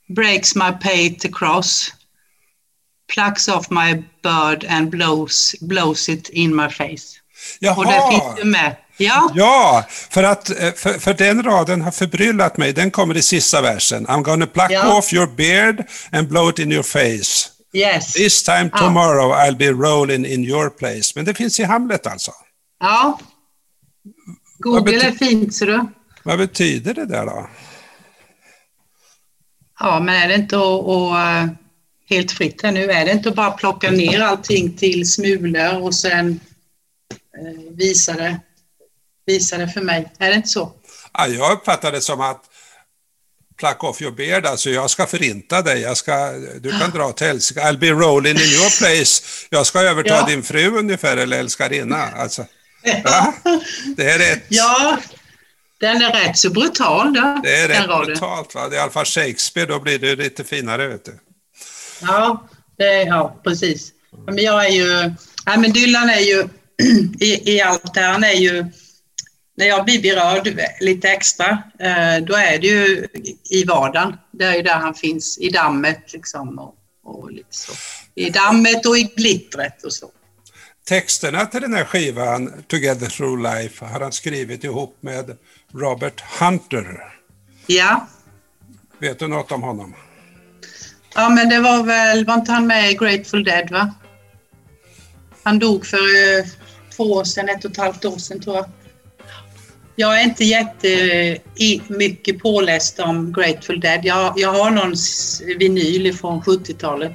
breaks 0.07 0.55
my 0.55 0.71
pate 0.71 1.27
across, 1.27 1.93
plucks 3.13 3.47
off 3.47 3.69
my 3.69 4.03
bird 4.23 4.65
and 4.69 4.89
blows, 4.89 5.55
blows 5.61 6.09
it 6.09 6.29
in 6.29 6.55
my 6.55 6.69
face. 6.69 7.19
Och 7.77 7.85
det 7.85 7.95
Jaha! 7.95 8.11
finns 8.11 8.39
ju 8.39 8.43
med. 8.43 8.75
Ja, 8.99 9.31
Ja, 9.35 9.85
för, 9.89 10.23
att, 10.23 10.49
eh, 10.49 10.71
för, 10.73 10.93
för 10.99 11.13
den 11.13 11.43
raden 11.43 11.81
har 11.81 11.91
förbryllat 11.91 12.57
mig. 12.57 12.73
Den 12.73 12.91
kommer 12.91 13.17
i 13.17 13.21
sista 13.21 13.61
versen. 13.61 14.07
I'm 14.07 14.23
gonna 14.23 14.45
pluck 14.47 14.71
Ja. 14.71 14.97
off 14.97 15.13
your 15.13 15.27
beard 15.27 15.83
and 16.11 16.27
blow 16.27 16.49
it 16.49 16.59
in 16.59 16.71
your 16.71 16.83
face. 16.83 17.49
yes. 17.73 18.13
This 18.13 18.43
time 18.43 18.69
Ja. 18.73 18.77
tomorrow 18.79 19.33
I'll 19.33 19.57
be 19.57 19.69
rolling 19.71 20.25
in 20.25 20.43
your 20.45 20.69
place. 20.69 21.11
Men 21.15 21.25
det 21.25 21.33
finns 21.33 21.59
i 21.59 21.63
Hamlet 21.63 22.07
alltså. 22.07 22.31
Ja. 22.79 23.19
Google 24.57 25.07
är 25.07 25.11
fint, 25.11 25.55
ser 25.55 25.65
du. 25.65 25.85
Vad 26.23 26.37
betyder 26.37 26.93
det 26.93 27.05
där 27.05 27.25
då? 27.25 27.49
Ja, 29.79 29.99
men 29.99 30.15
är 30.15 30.27
det 30.27 30.35
inte 30.35 30.57
att, 30.57 30.63
att, 30.89 31.45
eh, 31.45 31.55
helt 32.09 32.31
fritt 32.31 32.61
här 32.63 32.71
nu? 32.71 32.91
Är 32.91 33.05
det 33.05 33.11
inte 33.11 33.29
att 33.29 33.35
bara 33.35 33.51
plocka 33.51 33.91
ner 33.91 34.19
allting 34.21 34.77
till 34.77 35.11
smulor 35.11 35.81
och 35.81 35.95
sen 35.95 36.39
eh, 37.37 37.73
visa, 37.77 38.13
det, 38.13 38.39
visa 39.29 39.57
det 39.57 39.67
för 39.67 39.81
mig? 39.81 40.11
Är 40.19 40.29
det 40.29 40.35
inte 40.35 40.47
så? 40.49 40.71
Ja, 41.13 41.27
jag 41.27 41.51
uppfattar 41.51 41.91
det 41.91 42.01
som 42.01 42.21
att 42.21 42.43
pluck 43.59 43.83
off 43.83 44.01
your 44.01 44.11
beard, 44.15 44.45
alltså 44.45 44.69
jag 44.69 44.89
ska 44.89 45.05
förinta 45.05 45.61
dig, 45.61 45.81
jag 45.81 45.97
ska, 45.97 46.31
du 46.61 46.79
kan 46.79 46.91
dra 46.91 47.11
till 47.11 47.27
helsike, 47.27 47.59
I'll 47.61 47.77
be 47.77 47.89
rolling 47.89 48.31
in 48.35 48.41
your 48.41 48.77
place, 48.79 49.23
jag 49.49 49.65
ska 49.65 49.79
överta 49.81 50.09
Ja. 50.09 50.25
din 50.25 50.43
fru 50.43 50.77
ungefär, 50.77 51.17
eller 51.17 51.39
älskarinna. 51.39 52.07
Alltså, 52.15 52.45
ja, 53.03 53.33
det 53.97 54.11
är 54.11 54.19
rätt, 54.19 54.43
Ja, 54.49 54.97
den 55.79 56.01
är 56.01 56.13
rätt 56.25 56.37
så 56.37 56.49
brutal. 56.49 57.13
Då, 57.13 57.39
det 57.43 57.55
är 57.57 57.67
den 57.67 57.77
rätt 57.81 57.87
raden. 57.89 58.05
brutalt. 58.05 58.55
Va? 58.55 58.69
Det 58.69 58.75
är 58.75 58.79
i 58.79 58.81
alla 58.81 58.91
fall 58.91 59.05
Shakespeare, 59.05 59.67
då 59.67 59.79
blir 59.79 59.99
det 59.99 60.15
lite 60.15 60.43
finare. 60.43 60.87
Vet 60.87 61.05
du. 61.05 61.19
Ja, 62.01 62.47
det, 62.77 63.03
ja 63.03 63.39
precis. 63.43 63.91
Men 64.25 64.37
jag 64.37 64.65
är 64.65 64.69
ju... 64.69 65.13
Ja, 65.45 65.57
men 65.57 65.71
Dylan 65.71 66.09
är 66.09 66.19
ju... 66.19 66.47
I, 67.19 67.55
I 67.55 67.61
allt 67.61 67.93
det 67.93 67.99
här, 68.01 68.11
han 68.11 68.23
är 68.23 68.33
ju... 68.33 68.65
När 69.59 69.65
jag 69.65 69.85
blir 69.85 70.01
berörd 70.01 70.59
lite 70.79 71.09
extra, 71.09 71.63
eh, 71.79 72.23
då 72.23 72.35
är 72.35 72.59
det 72.59 72.67
ju 72.67 73.07
i 73.49 73.63
vardagen. 73.63 74.17
Det 74.31 74.43
är 74.43 74.55
ju 74.55 74.61
där 74.61 74.75
han 74.75 74.93
finns, 74.93 75.37
i 75.37 75.49
dammet 75.49 76.13
liksom. 76.13 76.59
Och, 76.59 76.75
och 77.03 77.31
lite 77.31 77.47
så. 77.55 77.71
I 78.15 78.29
dammet 78.29 78.85
och 78.85 78.97
i 78.97 79.03
glittret 79.15 79.83
och 79.83 79.93
så. 79.93 80.11
Texterna 80.87 81.45
till 81.45 81.61
den 81.61 81.73
här 81.73 81.85
skivan, 81.85 82.63
Together 82.67 83.07
Through 83.07 83.41
Life, 83.41 83.85
har 83.85 83.99
han 83.99 84.11
skrivit 84.11 84.63
ihop 84.63 84.97
med 85.01 85.37
Robert 85.73 86.21
Hunter. 86.39 86.99
Ja, 87.67 88.07
Vet 88.99 89.19
du 89.19 89.27
något 89.27 89.51
om 89.51 89.63
honom? 89.63 89.95
ja 91.15 91.29
men 91.29 91.49
det 91.49 91.59
var 91.59 91.83
väl... 91.83 92.25
Var 92.25 92.33
inte 92.33 92.51
han 92.51 92.67
med 92.67 92.91
i 92.91 92.93
Grateful 92.93 93.43
Dead, 93.43 93.71
va? 93.71 93.93
Han 95.43 95.59
dog 95.59 95.85
för 95.85 95.97
eh, 95.97 96.45
två 96.95 97.03
år 97.03 97.23
sedan, 97.23 97.49
ett 97.49 97.65
och 97.65 97.71
ett 97.71 97.77
halvt 97.77 98.05
år 98.05 98.17
sedan 98.17 98.39
tror 98.41 98.55
jag. 98.55 98.65
Jag 99.99 100.19
är 100.19 100.23
inte 100.23 100.43
jättemycket 100.43 102.35
eh, 102.35 102.41
påläst 102.41 102.99
om 102.99 103.33
Grateful 103.33 103.79
Dead. 103.79 103.99
Jag, 104.03 104.33
jag 104.35 104.53
har 104.53 104.69
någon 104.71 104.93
vinyl 105.57 106.13
från 106.13 106.41
70-talet. 106.41 107.11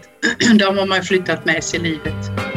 De 0.58 0.78
har 0.78 0.86
man 0.86 0.98
ju 0.98 1.04
flyttat 1.04 1.44
med 1.44 1.64
sig 1.64 1.80
i 1.80 1.82
livet. 1.82 2.53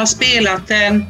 Har 0.00 0.06
spelat 0.06 0.68
den 0.68 1.04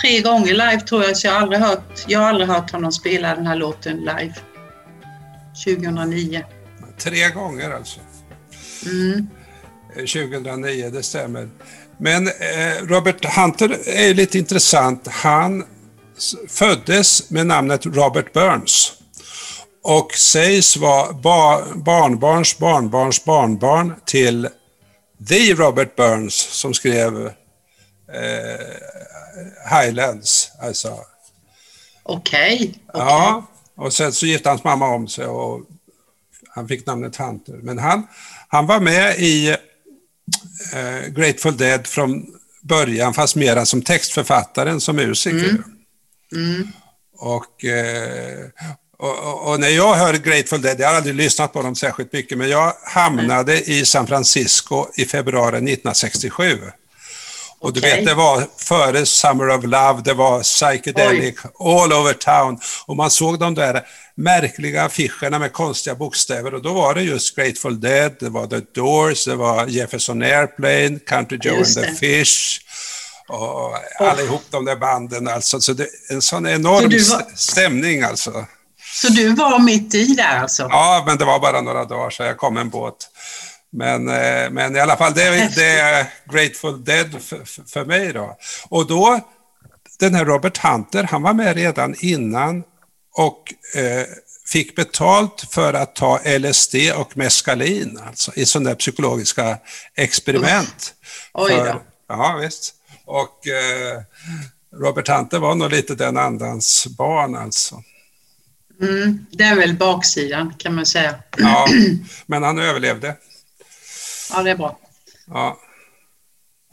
tre 0.00 0.20
gånger 0.20 0.52
live 0.52 0.80
tror 0.80 1.04
jag, 1.04 1.16
så 1.16 1.26
jag 1.26 1.34
har 1.34 1.40
aldrig 1.40 1.60
hört, 1.60 2.04
jag 2.06 2.20
har 2.20 2.26
aldrig 2.26 2.48
hört 2.48 2.70
honom 2.70 2.92
spela 2.92 3.34
den 3.34 3.46
här 3.46 3.56
låten 3.56 3.96
live. 3.96 4.34
2009. 5.64 6.44
Tre 6.98 7.28
gånger 7.28 7.70
alltså. 7.70 8.00
Mm. 8.86 9.26
Eh, 9.96 10.04
2009, 10.04 10.90
det 10.90 11.02
stämmer. 11.02 11.48
Men 11.98 12.26
eh, 12.26 12.32
Robert 12.82 13.36
Hunter 13.36 13.88
är 13.88 14.14
lite 14.14 14.38
intressant. 14.38 15.08
Han 15.08 15.64
föddes 16.48 17.30
med 17.30 17.46
namnet 17.46 17.86
Robert 17.86 18.32
Burns 18.32 18.92
och 19.82 20.12
sägs 20.14 20.76
vara 20.76 21.12
ba 21.12 21.62
barnbarns 21.74 22.58
barnbarns 22.58 23.24
barnbarn 23.24 23.94
till 24.04 24.48
the 25.28 25.54
Robert 25.54 25.96
Burns 25.96 26.34
som 26.34 26.74
skrev 26.74 27.32
eh, 28.14 29.80
Highlands. 29.80 30.50
Alltså, 30.60 30.98
Okej. 32.02 32.54
okej. 32.62 32.78
Ja, 32.92 33.46
och 33.76 33.92
sen 33.92 34.12
så 34.12 34.26
gifte 34.26 34.48
hans 34.48 34.64
mamma 34.64 34.86
om 34.88 35.08
sig 35.08 35.26
och 35.26 35.60
han 36.48 36.68
fick 36.68 36.86
namnet 36.86 37.16
Hunter. 37.16 37.58
Men 37.62 37.78
han, 37.78 38.06
han 38.48 38.66
var 38.66 38.80
med 38.80 39.18
i 39.18 39.48
eh, 40.74 41.08
Grateful 41.08 41.56
Dead 41.56 41.86
från 41.86 42.26
början, 42.62 43.14
fast 43.14 43.36
mera 43.36 43.66
som 43.66 43.82
textförfattare 43.82 44.70
än 44.70 44.80
som 44.80 44.96
musiker. 44.96 45.56
Och, 47.18 47.64
eh, 47.64 48.46
och, 48.98 49.18
och, 49.18 49.50
och 49.50 49.60
när 49.60 49.68
jag 49.68 49.94
hör 49.94 50.14
Grateful 50.14 50.62
Dead, 50.62 50.80
jag 50.80 50.88
har 50.88 50.94
aldrig 50.94 51.14
lyssnat 51.14 51.52
på 51.52 51.62
dem 51.62 51.74
särskilt 51.74 52.12
mycket, 52.12 52.38
men 52.38 52.48
jag 52.48 52.74
hamnade 52.84 53.70
i 53.70 53.84
San 53.84 54.06
Francisco 54.06 54.86
i 54.96 55.04
februari 55.04 55.56
1967. 55.56 56.58
Och 57.62 57.72
du 57.72 57.80
Okej. 57.80 57.96
vet, 57.96 58.06
det 58.06 58.14
var 58.14 58.46
före 58.56 59.06
Summer 59.06 59.48
of 59.48 59.64
Love, 59.64 60.00
det 60.04 60.14
var 60.14 60.42
psychedelic 60.42 61.34
all 61.58 61.92
over 61.92 62.12
town. 62.12 62.58
Och 62.86 62.96
man 62.96 63.10
såg 63.10 63.38
de 63.38 63.54
där 63.54 63.82
märkliga 64.14 64.84
affischerna 64.84 65.38
med 65.38 65.52
konstiga 65.52 65.94
bokstäver 65.96 66.54
och 66.54 66.62
då 66.62 66.72
var 66.72 66.94
det 66.94 67.02
just 67.02 67.36
Grateful 67.36 67.80
Dead, 67.80 68.12
det 68.20 68.28
var 68.28 68.46
The 68.46 68.60
Doors, 68.74 69.24
det 69.24 69.34
var 69.36 69.66
Jefferson 69.66 70.22
Airplane, 70.22 70.98
Country 71.06 71.38
Joe 71.42 71.54
Just 71.58 71.76
and 71.76 71.86
the 71.86 71.92
det. 71.92 71.98
Fish 71.98 72.60
och 73.28 73.76
allihop 74.00 74.42
de 74.50 74.64
där 74.64 74.76
banden 74.76 75.28
alltså. 75.28 75.60
Så 75.60 75.72
det, 75.72 75.86
en 76.10 76.22
sån 76.22 76.46
enorm 76.46 76.90
Så 77.00 77.14
var- 77.14 77.20
st- 77.22 77.36
stämning 77.36 78.02
alltså. 78.02 78.46
Så 78.94 79.08
du 79.08 79.28
var 79.34 79.58
mitt 79.58 79.94
i 79.94 80.04
där 80.14 80.38
alltså? 80.40 80.62
Ja, 80.70 81.02
men 81.06 81.18
det 81.18 81.24
var 81.24 81.38
bara 81.38 81.60
några 81.60 81.84
dagar 81.84 82.10
så 82.10 82.22
jag 82.22 82.38
kom 82.38 82.56
en 82.56 82.70
båt. 82.70 82.96
Men, 83.72 84.08
eh, 84.08 84.50
men 84.50 84.76
i 84.76 84.80
alla 84.80 84.96
fall, 84.96 85.14
det, 85.14 85.22
är- 85.22 85.48
det 85.56 85.80
är 85.80 86.06
Grateful 86.32 86.84
Dead 86.84 87.22
för, 87.22 87.64
för- 87.66 87.84
mig 87.84 88.12
då. 88.12 88.36
Och 88.68 88.86
då, 88.86 89.20
den 89.98 90.14
här 90.14 90.24
Robert 90.24 90.58
Hunter, 90.58 91.02
han 91.04 91.22
var 91.22 91.32
med 91.34 91.56
redan 91.56 91.94
innan 91.98 92.62
och 93.14 93.54
eh, 93.76 94.06
fick 94.46 94.76
betalt 94.76 95.46
för 95.50 95.74
att 95.74 95.94
ta 95.94 96.20
LSD 96.38 96.74
och 96.96 97.16
meskalin, 97.16 98.00
alltså 98.06 98.32
i 98.34 98.46
sådana 98.46 98.68
där 98.70 98.76
psykologiska 98.76 99.58
experiment. 99.96 100.94
Oj 101.34 101.52
då. 101.52 101.64
För, 101.64 101.82
ja, 102.08 102.38
visst. 102.42 102.74
Och 103.04 103.46
eh, 103.46 104.02
Robert 104.82 105.08
Hunter 105.08 105.38
var 105.38 105.54
nog 105.54 105.70
lite 105.70 105.94
den 105.94 106.16
andans 106.16 106.86
barn 106.86 107.34
alltså. 107.36 107.82
Mm, 108.82 109.26
det 109.32 109.44
är 109.44 109.56
väl 109.56 109.76
baksidan 109.76 110.54
kan 110.58 110.74
man 110.74 110.86
säga. 110.86 111.14
Ja, 111.36 111.68
men 112.26 112.42
han 112.42 112.58
överlevde. 112.58 113.16
Ja, 114.32 114.42
det 114.42 114.50
är 114.50 114.56
bra. 114.56 114.78
Ja. 115.26 115.58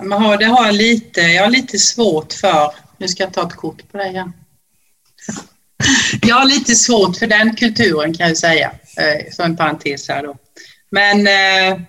Man 0.04 0.24
har, 0.24 0.38
det 0.38 0.46
har 0.46 0.66
jag 0.66 0.76
lite, 0.76 1.22
jag 1.22 1.44
har 1.44 1.50
lite 1.50 1.80
svårt 1.80 2.34
för, 2.34 2.72
nu 2.98 3.08
ska 3.08 3.24
jag 3.24 3.34
ta 3.34 3.48
ett 3.48 3.56
kort 3.56 3.92
på 3.92 3.98
dig 3.98 4.10
igen. 4.10 4.34
Jag 6.22 6.36
har 6.36 6.46
lite 6.46 6.76
svårt 6.76 7.18
för 7.18 7.28
den 7.28 7.56
kulturen 7.56 8.14
kan 8.14 8.28
jag 8.28 8.38
säga, 8.38 8.72
eh, 8.98 9.32
som 9.32 9.46
en 9.46 9.58
parentes 9.58 10.10
här 10.10 10.24
då. 10.24 10.38
Men 10.90 11.28
eh, 11.28 11.82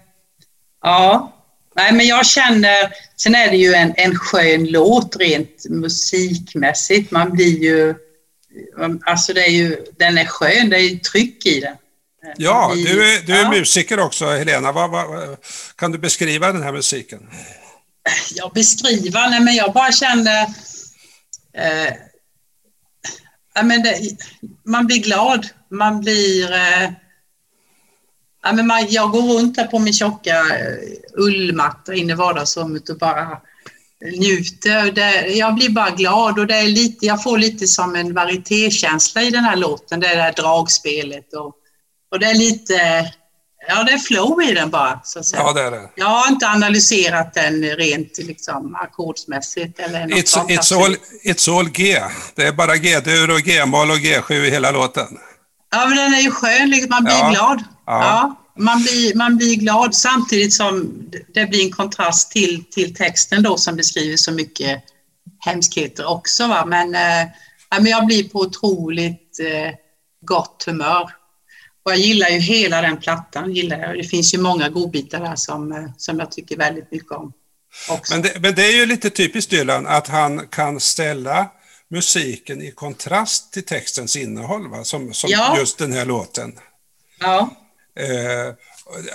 ja, 0.83 1.33
nej 1.77 1.93
men 1.93 2.07
jag 2.07 2.27
känner, 2.27 2.93
sen 3.17 3.35
är 3.35 3.51
det 3.51 3.57
ju 3.57 3.75
en, 3.75 3.95
en 3.97 4.15
skön 4.15 4.67
låt 4.67 5.17
rent 5.17 5.65
musikmässigt. 5.69 7.11
Man 7.11 7.31
blir 7.31 7.63
ju, 7.63 7.95
alltså 9.07 9.33
det 9.33 9.47
är 9.47 9.51
ju, 9.51 9.85
den 9.99 10.19
är 10.19 10.25
skön, 10.25 10.71
det 10.71 10.77
är 10.77 10.91
ju 10.91 10.99
tryck 10.99 11.47
i 11.47 11.61
den. 11.61 11.77
Ja, 12.37 12.75
I- 12.75 12.85
du 12.85 13.15
är, 13.15 13.23
du 13.27 13.33
är 13.33 13.43
ja. 13.43 13.51
musiker 13.51 14.01
också, 14.01 14.27
Helena. 14.27 14.73
Vad, 14.73 14.91
vad, 14.91 15.37
kan 15.77 15.93
du 15.93 15.99
beskriva 15.99 16.53
den 16.53 16.63
här 16.63 16.73
musiken? 16.73 17.29
jag 18.35 18.53
beskriva, 18.53 19.29
nej 19.29 19.41
men 19.41 19.55
jag 19.55 19.73
bara 19.73 19.93
känner... 19.93 20.43
Eh, 21.55 21.95
ja, 23.55 23.63
men 23.63 23.83
det, 23.83 24.01
man 24.65 24.87
blir 24.87 24.99
glad, 24.99 25.49
man 25.71 26.01
blir... 26.01 26.53
Eh, 26.53 26.91
ja, 28.43 28.53
men 28.53 28.67
man, 28.67 28.87
jag 28.89 29.11
går 29.11 29.23
runt 29.23 29.57
där 29.57 29.67
på 29.67 29.79
min 29.79 29.93
tjocka 29.93 30.41
eh, 30.41 30.77
ullmatta 31.17 31.95
inne 31.95 32.13
i 32.13 32.17
vardagsrummet 32.17 32.89
och 32.89 32.99
bara 32.99 33.41
njuter. 34.19 34.93
Det, 34.93 35.27
jag 35.27 35.55
blir 35.55 35.69
bara 35.69 35.91
glad 35.91 36.39
och 36.39 36.47
det 36.47 36.55
är 36.55 36.69
lite, 36.69 37.07
jag 37.07 37.23
får 37.23 37.39
lite 37.39 37.67
som 37.67 37.97
en 37.97 38.15
varietékänsla 38.15 39.23
i 39.23 39.31
den 39.31 39.45
här 39.45 39.57
låten, 39.57 40.01
det 40.01 40.07
är 40.07 40.17
det 40.17 40.23
här 40.23 40.33
dragspelet 40.33 41.33
och, 41.35 41.55
och 42.11 42.19
det 42.19 42.27
är 42.27 42.35
lite... 42.35 43.11
Ja, 43.69 43.85
det 43.85 43.93
är 43.93 43.99
flow 43.99 44.43
i 44.43 44.55
den 44.55 44.71
bara, 44.71 45.01
så 45.05 45.19
att 45.19 45.27
säga. 45.27 45.43
Ja, 45.43 45.53
det 45.53 45.63
är 45.63 45.71
det. 45.71 45.91
Jag 45.95 46.07
har 46.07 46.29
inte 46.29 46.49
analyserat 46.49 47.35
den 47.35 47.63
rent 47.63 48.19
liksom, 48.19 48.75
ackordsmässigt. 48.75 49.79
Eller 49.79 50.07
något 50.07 50.19
It's, 50.19 50.27
sånt, 50.27 50.51
it's, 50.51 50.85
all, 50.85 50.97
it's 51.25 51.59
all 51.59 51.69
G. 51.71 52.01
Det 52.35 52.47
är 52.47 52.53
bara 52.53 52.77
G-dur 52.77 53.31
och 53.31 53.41
G-moll 53.41 53.91
och 53.91 53.97
G7 53.97 54.33
i 54.33 54.51
hela 54.51 54.71
låten. 54.71 55.07
Ja, 55.71 55.87
men 55.87 55.97
den 55.97 56.15
är 56.15 56.21
ju 56.21 56.31
skön, 56.31 56.71
liksom, 56.71 56.91
man 56.91 57.05
blir 57.05 57.15
Ja. 57.15 57.31
glad. 57.31 57.65
Ja. 57.87 58.05
Ja. 58.05 58.35
man, 58.59 58.83
blir, 58.83 59.15
man 59.15 59.37
blir 59.37 59.55
glad 59.57 59.95
samtidigt 59.95 60.55
som 60.55 60.93
det 61.35 61.47
blir 61.47 61.65
en 61.65 61.73
kontrast 61.73 62.31
till, 62.31 62.65
till 62.71 62.95
texten 62.95 63.43
då 63.43 63.57
som 63.57 63.77
beskriver 63.77 64.17
så 64.17 64.33
mycket 64.33 64.83
hemskheter 65.39 66.09
också. 66.09 66.47
Va? 66.47 66.65
Men, 66.67 66.95
eh, 66.95 67.29
men 67.71 67.87
jag 67.87 68.07
blir 68.07 68.29
på 68.29 68.39
otroligt 68.39 69.39
eh, 69.41 69.75
gott 70.25 70.65
humör. 70.67 71.11
Och 71.89 71.93
jag 71.93 72.01
gillar 72.01 72.29
ju 72.29 72.39
hela 72.39 72.81
den 72.81 72.97
plattan. 72.97 73.55
Gillar 73.55 73.79
jag. 73.79 73.97
Det 73.99 74.05
finns 74.05 74.35
ju 74.35 74.39
många 74.39 74.69
godbitar 74.69 75.21
där 75.21 75.37
som, 75.37 75.73
eh, 75.73 75.85
som 75.97 76.19
jag 76.19 76.31
tycker 76.33 76.57
väldigt 76.57 76.93
mycket 76.93 77.13
om. 77.13 77.33
Men 78.11 78.23
det, 78.23 78.33
men 78.41 78.55
det 78.55 78.67
är 78.67 78.73
ju 78.77 78.87
lite 78.87 79.11
typiskt 79.11 79.51
Dylan 79.51 79.87
att 79.87 80.09
han 80.09 80.47
kan 80.47 80.81
ställa 80.81 81.47
musiken 81.91 82.63
i 82.63 82.71
kontrast 82.71 83.53
till 83.53 83.65
textens 83.65 84.17
innehåll, 84.17 84.69
va? 84.69 84.85
Som, 84.85 85.15
som 85.15 85.31
Ja. 85.31 85.59
just 85.59 85.79
den 85.79 85.93
här 85.93 86.05
låten. 86.05 86.53
Ja. 87.21 87.51
Eh, 88.01 88.55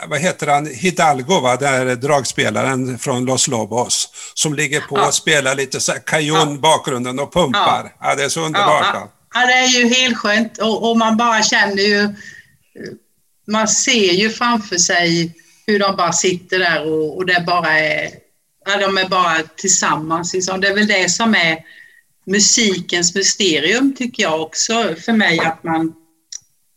vad 0.07 0.19
heter 0.19 0.47
han? 0.47 0.65
Hidalgo, 0.67 1.39
va? 1.39 1.57
Här 1.61 1.95
dragspelaren 1.95 2.99
från 2.99 3.25
Los 3.25 3.47
Lobos. 3.47 4.09
Som 4.33 4.53
ligger 4.53 4.81
på 4.81 4.97
Ja. 4.97 5.07
och 5.07 5.13
spelar 5.13 5.55
lite 5.55 5.79
så 5.79 5.91
här 5.91 5.99
kajon 5.99 6.49
Ja. 6.53 6.57
bakgrunden 6.61 7.19
och 7.19 7.33
pumpar. 7.33 7.95
Ja. 8.01 8.15
det 8.15 8.23
är 8.23 8.29
så 8.29 8.41
underbart. 8.45 8.85
Ja, 8.93 9.11
ja, 9.33 9.45
det 9.47 9.53
är 9.53 9.67
ju 9.67 9.87
helt 9.93 10.17
skönt 10.17 10.57
och, 10.57 10.89
och 10.89 10.97
man 10.97 11.17
bara 11.17 11.43
känner 11.43 11.83
ju, 11.83 12.15
man 13.47 13.67
ser 13.67 14.13
ju 14.13 14.29
framför 14.29 14.77
sig 14.77 15.35
hur 15.67 15.79
de 15.79 15.95
bara 15.95 16.13
sitter 16.13 16.59
där 16.59 16.91
och, 16.91 17.17
och 17.17 17.25
det 17.25 17.43
bara 17.47 17.79
är, 17.79 18.09
ja, 18.65 18.77
de 18.77 18.97
är 18.97 19.09
bara 19.09 19.43
tillsammans. 19.55 20.33
Liksom. 20.33 20.61
Det 20.61 20.67
är 20.67 20.75
väl 20.75 20.87
det 20.87 21.09
som 21.09 21.35
är 21.35 21.59
musikens 22.25 23.15
mysterium 23.15 23.95
tycker 23.95 24.23
jag 24.23 24.41
också 24.41 24.95
för 25.05 25.13
mig 25.13 25.39
att 25.39 25.63
man, 25.63 25.93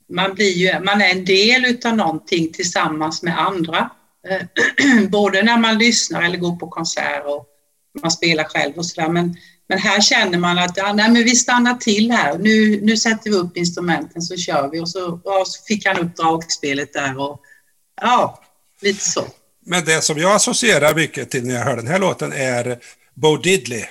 man 0.09 0.35
blir 0.35 0.52
ju, 0.52 0.80
man 0.80 1.02
är 1.02 1.11
en 1.11 1.24
del 1.24 1.64
utav 1.64 1.96
någonting 1.96 2.52
tillsammans 2.52 3.22
med 3.22 3.38
andra. 3.38 3.90
Både 5.11 5.42
när 5.42 5.59
man 5.59 5.78
lyssnar 5.78 6.22
eller 6.22 6.38
går 6.38 6.56
på 6.56 6.68
konsert 6.68 7.24
och 7.26 7.46
man 8.02 8.11
spelar 8.11 8.44
själv 8.44 8.74
och 8.76 8.87
sådär. 8.87 9.09
Men, 9.09 9.37
men 9.68 9.79
här 9.79 10.00
känner 10.00 10.38
man 10.38 10.59
att 10.59 10.76
ja, 10.76 10.92
nej, 10.92 11.11
men 11.11 11.24
vi 11.24 11.37
stannar 11.37 11.74
till 11.74 12.11
här. 12.11 12.38
Nu, 12.38 12.81
nu 12.83 12.96
sätter 12.96 13.31
vi 13.31 13.37
upp 13.37 13.57
instrumenten 13.57 14.22
så 14.22 14.37
kör 14.37 14.68
vi. 14.72 14.81
Och 14.81 14.88
så, 14.88 15.12
och 15.12 15.48
så 15.48 15.64
fick 15.66 15.87
han 15.87 15.98
upp 15.98 16.16
dragspelet 16.16 16.92
där 16.92 17.20
och 17.20 17.40
ja, 18.00 18.42
lite 18.83 19.05
så. 19.09 19.24
Men 19.66 19.85
det 19.85 20.02
som 20.02 20.18
jag 20.18 20.33
associerar 20.33 20.94
mycket 20.94 21.31
till 21.31 21.46
när 21.46 21.55
jag 21.55 21.64
hör 21.64 21.76
den 21.76 21.87
här 21.87 21.98
låten 21.98 22.33
är 22.33 22.79
Bo 23.14 23.37
Diddley. 23.37 23.85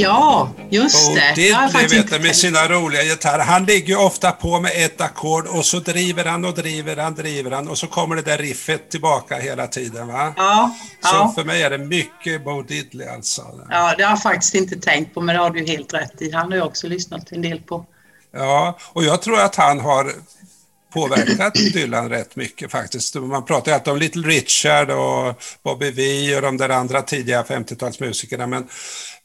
Ja, 0.00 0.50
just 0.70 1.08
Bo 1.08 1.14
det. 1.14 1.42
Jag 1.42 1.72
faktiskt 1.72 2.12
vet 2.12 2.22
med 2.22 2.36
sina 2.36 2.68
roliga 2.68 3.02
gitarrer. 3.02 3.44
Han 3.44 3.64
ligger 3.64 3.88
ju 3.88 3.96
ofta 3.96 4.32
på 4.32 4.60
med 4.60 4.72
ett 4.84 5.00
ackord 5.00 5.46
och 5.46 5.64
så 5.66 5.78
driver 5.78 6.24
han 6.24 6.44
och 6.44 6.54
driver 6.54 6.96
han, 6.96 7.14
driver 7.14 7.50
han 7.50 7.68
och 7.68 7.78
så 7.78 7.86
kommer 7.86 8.16
det 8.16 8.22
där 8.22 8.38
riffet 8.38 8.90
tillbaka 8.90 9.36
hela 9.36 9.66
tiden. 9.66 10.08
Va? 10.08 10.34
Ja, 10.36 10.74
Så 11.00 11.16
ja. 11.16 11.32
för 11.34 11.44
mig 11.44 11.62
är 11.62 11.70
det 11.70 11.78
mycket 11.78 12.44
Bo 12.44 12.62
Diddley 12.62 13.08
alltså. 13.08 13.42
ja, 13.70 13.94
det 13.96 14.02
har 14.02 14.10
jag 14.10 14.22
faktiskt 14.22 14.54
inte 14.54 14.76
tänkt 14.76 15.14
på, 15.14 15.20
men 15.20 15.34
det 15.36 15.42
har 15.42 15.50
du 15.50 15.66
helt 15.66 15.94
rätt 15.94 16.22
i. 16.22 16.32
Han 16.32 16.50
har 16.50 16.58
jag 16.58 16.66
också 16.66 16.86
lyssnat 16.86 17.32
en 17.32 17.42
del 17.42 17.60
på. 17.60 17.86
Ja, 18.32 18.78
och 18.92 19.04
jag 19.04 19.22
tror 19.22 19.40
att 19.40 19.56
han 19.56 19.80
har 19.80 20.12
påverkat 20.92 21.54
Dylan 21.72 22.08
rätt 22.08 22.36
mycket 22.36 22.70
faktiskt. 22.70 23.14
Man 23.14 23.44
pratar 23.44 23.70
ju 23.70 23.74
alltid 23.74 23.92
om 23.92 23.98
Little 23.98 24.22
Richard 24.28 24.90
och 24.90 25.42
Bobby 25.62 25.90
Vee 25.90 26.36
och 26.36 26.42
de 26.42 26.56
där 26.56 26.68
andra 26.68 27.02
tidiga 27.02 27.42
50-talsmusikerna, 27.42 28.46
men, 28.46 28.68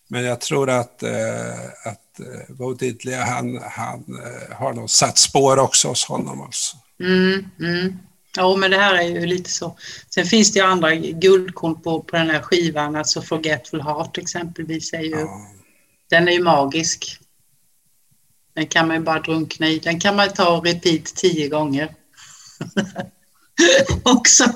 men 0.07 0.23
jag 0.23 0.41
tror 0.41 0.69
att, 0.69 1.03
eh, 1.03 1.65
att 1.85 2.19
eh, 2.19 2.55
Bo 2.55 2.73
Diddley, 2.73 3.15
han, 3.15 3.61
han 3.71 4.19
eh, 4.25 4.55
har 4.57 4.73
nog 4.73 4.89
satt 4.89 5.17
spår 5.17 5.59
också 5.59 5.87
hos 5.87 6.05
honom. 6.05 6.41
Alltså. 6.41 6.77
Mm, 6.99 7.45
mm. 7.59 7.97
Ja, 8.37 8.55
men 8.55 8.71
det 8.71 8.77
här 8.77 8.95
är 8.95 9.01
ju 9.01 9.25
lite 9.25 9.51
så. 9.51 9.77
Sen 10.09 10.25
finns 10.25 10.53
det 10.53 10.59
ju 10.59 10.65
andra 10.65 10.95
guldkorn 10.95 11.81
på, 11.81 12.01
på 12.01 12.15
den 12.15 12.29
här 12.29 12.41
skivan, 12.41 12.95
alltså 12.95 13.21
Forgetful 13.21 13.81
Heart 13.81 14.17
exempelvis. 14.17 14.93
Är 14.93 15.01
ju, 15.01 15.19
Ja. 15.19 15.47
Den 16.09 16.27
är 16.27 16.31
ju 16.31 16.43
magisk. 16.43 17.19
Den 18.53 18.67
kan 18.67 18.87
man 18.87 18.97
ju 18.97 19.03
bara 19.03 19.19
drunkna 19.19 19.67
i. 19.67 19.79
Den 19.79 19.99
kan 19.99 20.15
man 20.15 20.29
ta 20.29 20.57
och 20.57 20.65
repeat 20.65 21.05
tio 21.05 21.49
gånger. 21.49 21.95
Också. 24.03 24.53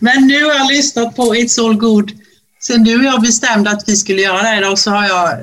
Men 0.00 0.26
nu 0.26 0.44
har 0.44 0.54
jag 0.54 0.68
lyssnat 0.68 1.16
på 1.16 1.34
It's 1.34 1.66
All 1.66 1.76
Good. 1.76 2.12
Sen 2.60 2.84
du 2.84 2.98
och 2.98 3.04
jag 3.04 3.20
bestämde 3.20 3.70
att 3.70 3.88
vi 3.88 3.96
skulle 3.96 4.22
göra 4.22 4.42
det 4.42 4.56
idag 4.56 4.78
så 4.78 4.90
har 4.90 5.08
jag 5.08 5.38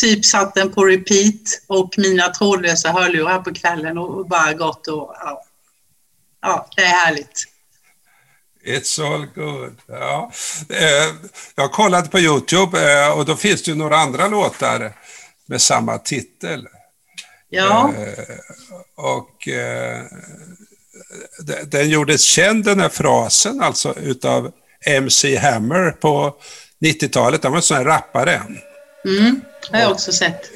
typ 0.00 0.24
satt 0.24 0.54
den 0.54 0.72
på 0.72 0.84
repeat 0.84 1.40
och 1.66 1.94
mina 1.96 2.28
trådlösa 2.28 2.92
hörlurar 2.92 3.38
på 3.38 3.54
kvällen 3.54 3.98
och 3.98 4.28
bara 4.28 4.52
gått 4.52 4.86
och 4.88 5.14
ja, 5.20 5.42
ja 6.42 6.68
det 6.76 6.82
är 6.82 7.04
härligt. 7.04 7.44
It's 8.66 9.14
all 9.14 9.26
good. 9.26 9.76
Ja. 9.86 10.30
Eh, 10.68 11.14
Jag 11.54 11.72
kollade 11.72 12.08
på 12.08 12.18
Youtube 12.20 12.92
eh, 13.04 13.10
och 13.18 13.24
då 13.24 13.36
finns 13.36 13.62
det 13.62 13.70
ju 13.70 13.76
några 13.76 13.96
andra 13.96 14.28
låtar 14.28 14.92
med 15.46 15.60
samma 15.60 15.98
titel. 15.98 16.68
Ja, 17.48 17.92
Eh, 17.98 18.24
och 18.96 19.48
eh, 19.48 20.02
de- 21.46 21.64
den 21.64 21.88
gjordes 21.90 22.22
känd 22.22 22.64
den 22.64 22.80
här 22.80 22.88
frasen 22.88 23.60
alltså 23.60 23.94
utav 23.98 24.52
MC 24.86 25.36
Hammer 25.36 25.90
på 25.90 26.34
90-talet. 26.84 27.42
Han 27.42 27.52
var 27.52 27.58
en 27.58 27.62
sån 27.62 27.76
här 27.76 27.84
rappare. 27.84 28.42
Mm, 29.04 29.40
har 29.72 29.80
jag 29.80 29.90
också 29.90 30.12
sett. 30.12 30.50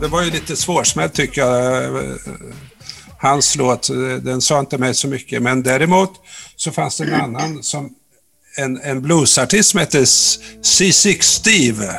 Det 0.00 0.08
var 0.08 0.22
ju 0.22 0.30
lite 0.30 0.56
svårsmält 0.56 1.14
tycker 1.14 1.40
jag. 1.40 1.92
Hans 3.22 3.56
låt, 3.56 3.90
eh, 3.90 3.96
den 3.96 4.40
sa 4.40 4.60
inte 4.60 4.78
mig 4.78 4.94
så 4.94 5.08
mycket. 5.08 5.42
Men 5.42 5.62
däremot 5.62 6.10
så 6.56 6.72
fanns 6.72 6.96
det 6.96 7.04
en 7.04 7.14
annan 7.14 7.62
som 7.62 7.90
en, 8.56 8.80
en 8.80 9.02
bluesartist 9.02 9.70
som 9.70 9.80
hette 9.80 10.00
C6 10.00 11.20
Steve. 11.20 11.98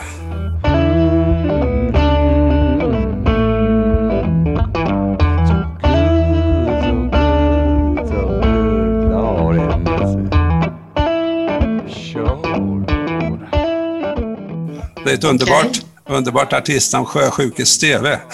Det 15.05 15.12
är 15.12 15.13
ett 15.13 15.23
underbart, 15.23 15.81
underbart 16.09 16.53
artistnamn, 16.53 17.05
Sjösjukes 17.05 17.69
Steve. 17.69 18.19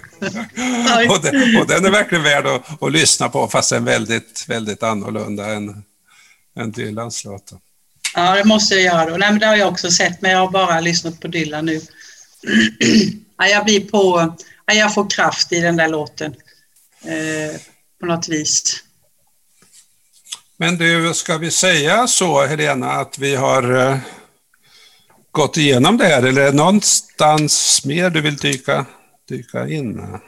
och, 1.10 1.22
den, 1.22 1.56
och 1.56 1.66
den 1.66 1.84
är 1.84 1.90
verkligen 1.90 2.24
värd 2.24 2.46
att, 2.46 2.82
att 2.82 2.92
lyssna 2.92 3.28
på, 3.28 3.48
fast 3.48 3.70
den 3.70 3.82
är 3.82 3.86
väldigt, 3.86 4.44
väldigt 4.48 4.82
annorlunda 4.82 5.46
än, 5.46 5.82
än 6.58 6.72
Dylans 6.72 7.24
låt. 7.24 7.52
Ja, 8.14 8.34
det 8.34 8.44
måste 8.44 8.74
jag 8.74 8.82
göra 8.82 9.10
då. 9.10 9.16
Nej, 9.16 9.30
men 9.30 9.38
det 9.38 9.46
har 9.46 9.56
jag 9.56 9.68
också 9.68 9.90
sett, 9.90 10.22
men 10.22 10.30
jag 10.30 10.38
har 10.38 10.50
bara 10.50 10.80
lyssnat 10.80 11.20
på 11.20 11.28
Dylan 11.28 11.66
nu. 11.66 11.80
ja, 13.38 13.46
jag 13.46 13.64
blir 13.64 13.80
på... 13.80 14.34
Ja, 14.66 14.74
jag 14.74 14.94
får 14.94 15.10
kraft 15.10 15.52
i 15.52 15.60
den 15.60 15.76
där 15.76 15.88
låten. 15.88 16.34
Eh, 17.04 17.60
på 18.00 18.06
något 18.06 18.28
vis. 18.28 18.82
Men 20.56 20.78
du, 20.78 21.14
ska 21.14 21.38
vi 21.38 21.50
säga 21.50 22.06
så, 22.06 22.46
Helena, 22.46 22.90
att 22.90 23.18
vi 23.18 23.34
har 23.34 23.76
eh, 23.76 23.98
gått 25.30 25.56
igenom 25.56 25.96
det 25.98 26.06
här, 26.06 26.22
eller 26.22 26.42
är 26.42 26.46
det 26.46 26.56
någonstans 26.56 27.84
mer 27.84 28.10
du 28.10 28.20
vill 28.20 28.36
dyka, 28.36 28.86
dyka 29.28 29.68
in? 29.68 30.18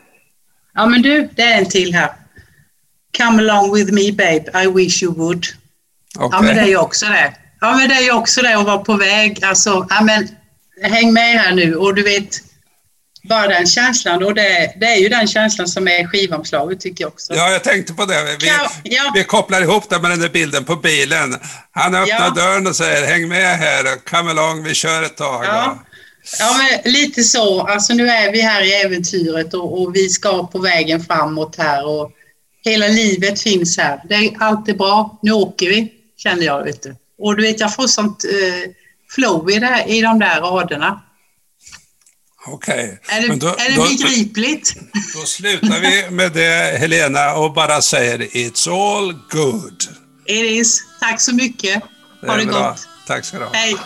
Ja, 0.79 0.87
men 0.87 1.03
du, 1.03 1.29
det 1.37 1.43
är 1.43 1.59
en 1.59 1.69
till 1.69 1.95
här. 1.95 2.13
Come 3.17 3.43
along 3.43 3.75
with 3.75 3.93
me 3.93 4.13
babe, 4.13 4.45
I 4.65 4.67
wish 4.67 5.03
you 5.03 5.15
would. 5.15 5.45
Ja, 6.19 6.41
men 6.43 6.57
det 6.57 6.61
är 6.63 6.67
ju 6.67 6.77
också 6.77 7.07
det. 7.07 7.35
Ja, 7.61 7.77
men 7.77 7.89
det 7.89 7.95
är 7.95 8.03
ju 8.03 8.13
också 8.13 8.43
det 8.43 8.57
att 8.59 8.65
vara 8.67 8.79
på 8.79 8.97
väg. 8.97 9.45
Alltså, 9.45 9.87
ja, 9.91 10.01
men 10.03 10.29
häng 10.83 11.13
med 11.13 11.41
här 11.41 11.53
nu 11.55 11.75
och 11.77 11.95
du 11.95 12.03
vet, 12.03 12.29
bara 13.29 13.49
den 13.49 13.67
känslan 13.67 14.23
och 14.25 14.35
det, 14.35 14.73
det 14.81 14.87
är 14.87 14.97
ju 14.97 15.09
den 15.09 15.29
känslan 15.29 15.69
som 15.69 15.89
är 15.89 16.07
skivomslaget 16.07 16.81
tycker 16.81 17.05
jag 17.05 17.09
också. 17.13 17.35
Ja, 17.35 17.51
jag 17.51 17.65
tänkte 17.65 17.93
på 17.95 18.05
det. 18.05 18.37
Vi, 18.41 18.47
Ja, 18.47 18.71
ja. 18.83 19.13
vi 19.15 19.25
kopplar 19.25 19.63
ihop 19.63 19.91
det 19.91 19.99
med 19.99 20.11
den 20.11 20.21
där 20.21 20.29
bilden 20.29 20.65
på 20.65 20.77
bilen. 20.77 21.37
Han 21.71 21.95
öppnar 21.95 22.07
Ja. 22.27 22.31
dörren 22.31 22.67
och 22.67 22.77
säger 22.77 23.07
häng 23.07 23.29
med 23.29 23.59
här, 23.59 23.85
come 24.11 24.31
along, 24.31 24.63
vi 24.65 24.75
kör 24.75 25.03
ett 25.03 25.17
tag. 25.17 25.45
Ja. 25.45 25.79
Ja, 26.39 26.57
men 26.59 26.93
lite 26.93 27.23
så. 27.23 27.61
Alltså 27.61 27.95
nu 27.95 28.09
är 28.09 28.33
vi 28.33 28.41
här 28.41 28.63
i 28.63 28.73
äventyret 28.73 29.55
och, 29.55 29.83
och 29.83 29.97
vi 29.97 30.09
ska 30.09 30.47
på 30.47 30.59
vägen 30.59 31.05
framåt 31.05 31.57
här 31.57 31.87
och 31.87 32.13
hela 32.65 32.89
livet 32.89 33.41
finns 33.41 33.79
här. 33.79 34.01
Det 34.09 34.15
är, 34.15 34.37
allt 34.39 34.69
är 34.69 34.75
bra. 34.75 35.19
Nu 35.23 35.33
åker 35.33 35.69
vi, 35.69 35.93
känner 36.17 36.47
jag. 36.47 36.65
Vet 36.65 36.83
du. 36.83 36.97
Och 37.19 37.37
du 37.37 37.43
vet, 37.43 37.61
jag 37.61 37.75
får 37.75 37.87
sånt 37.87 38.25
eh, 38.25 38.71
flow 39.11 39.51
i, 39.51 39.59
det, 39.59 39.85
i 39.87 40.01
de 40.01 40.19
där 40.19 40.41
raderna. 40.41 41.03
Okej. 42.47 43.01
Är 43.09 43.21
det, 43.21 43.37
då, 43.37 43.47
är 43.49 43.71
det 43.71 43.77
då, 43.77 43.83
begripligt? 43.83 44.75
då 45.15 45.21
slutar 45.21 45.81
vi 45.81 46.11
med 46.11 46.33
det, 46.33 46.79
Helena, 46.79 47.35
och 47.35 47.53
bara 47.53 47.83
säger 47.83 48.19
It's 48.19 48.69
all 48.69 49.13
good. 49.31 49.83
It 50.27 50.45
is. 50.45 50.83
Tack 51.01 51.21
så 51.21 51.35
mycket. 51.35 51.83
Ha 52.27 52.37
det 52.37 52.47
bra. 52.47 52.69
gott. 52.69 52.89
Tack 53.07 53.25
ska 53.25 53.39
du 53.39 53.45
ha. 53.45 53.53
Hej. 53.53 53.77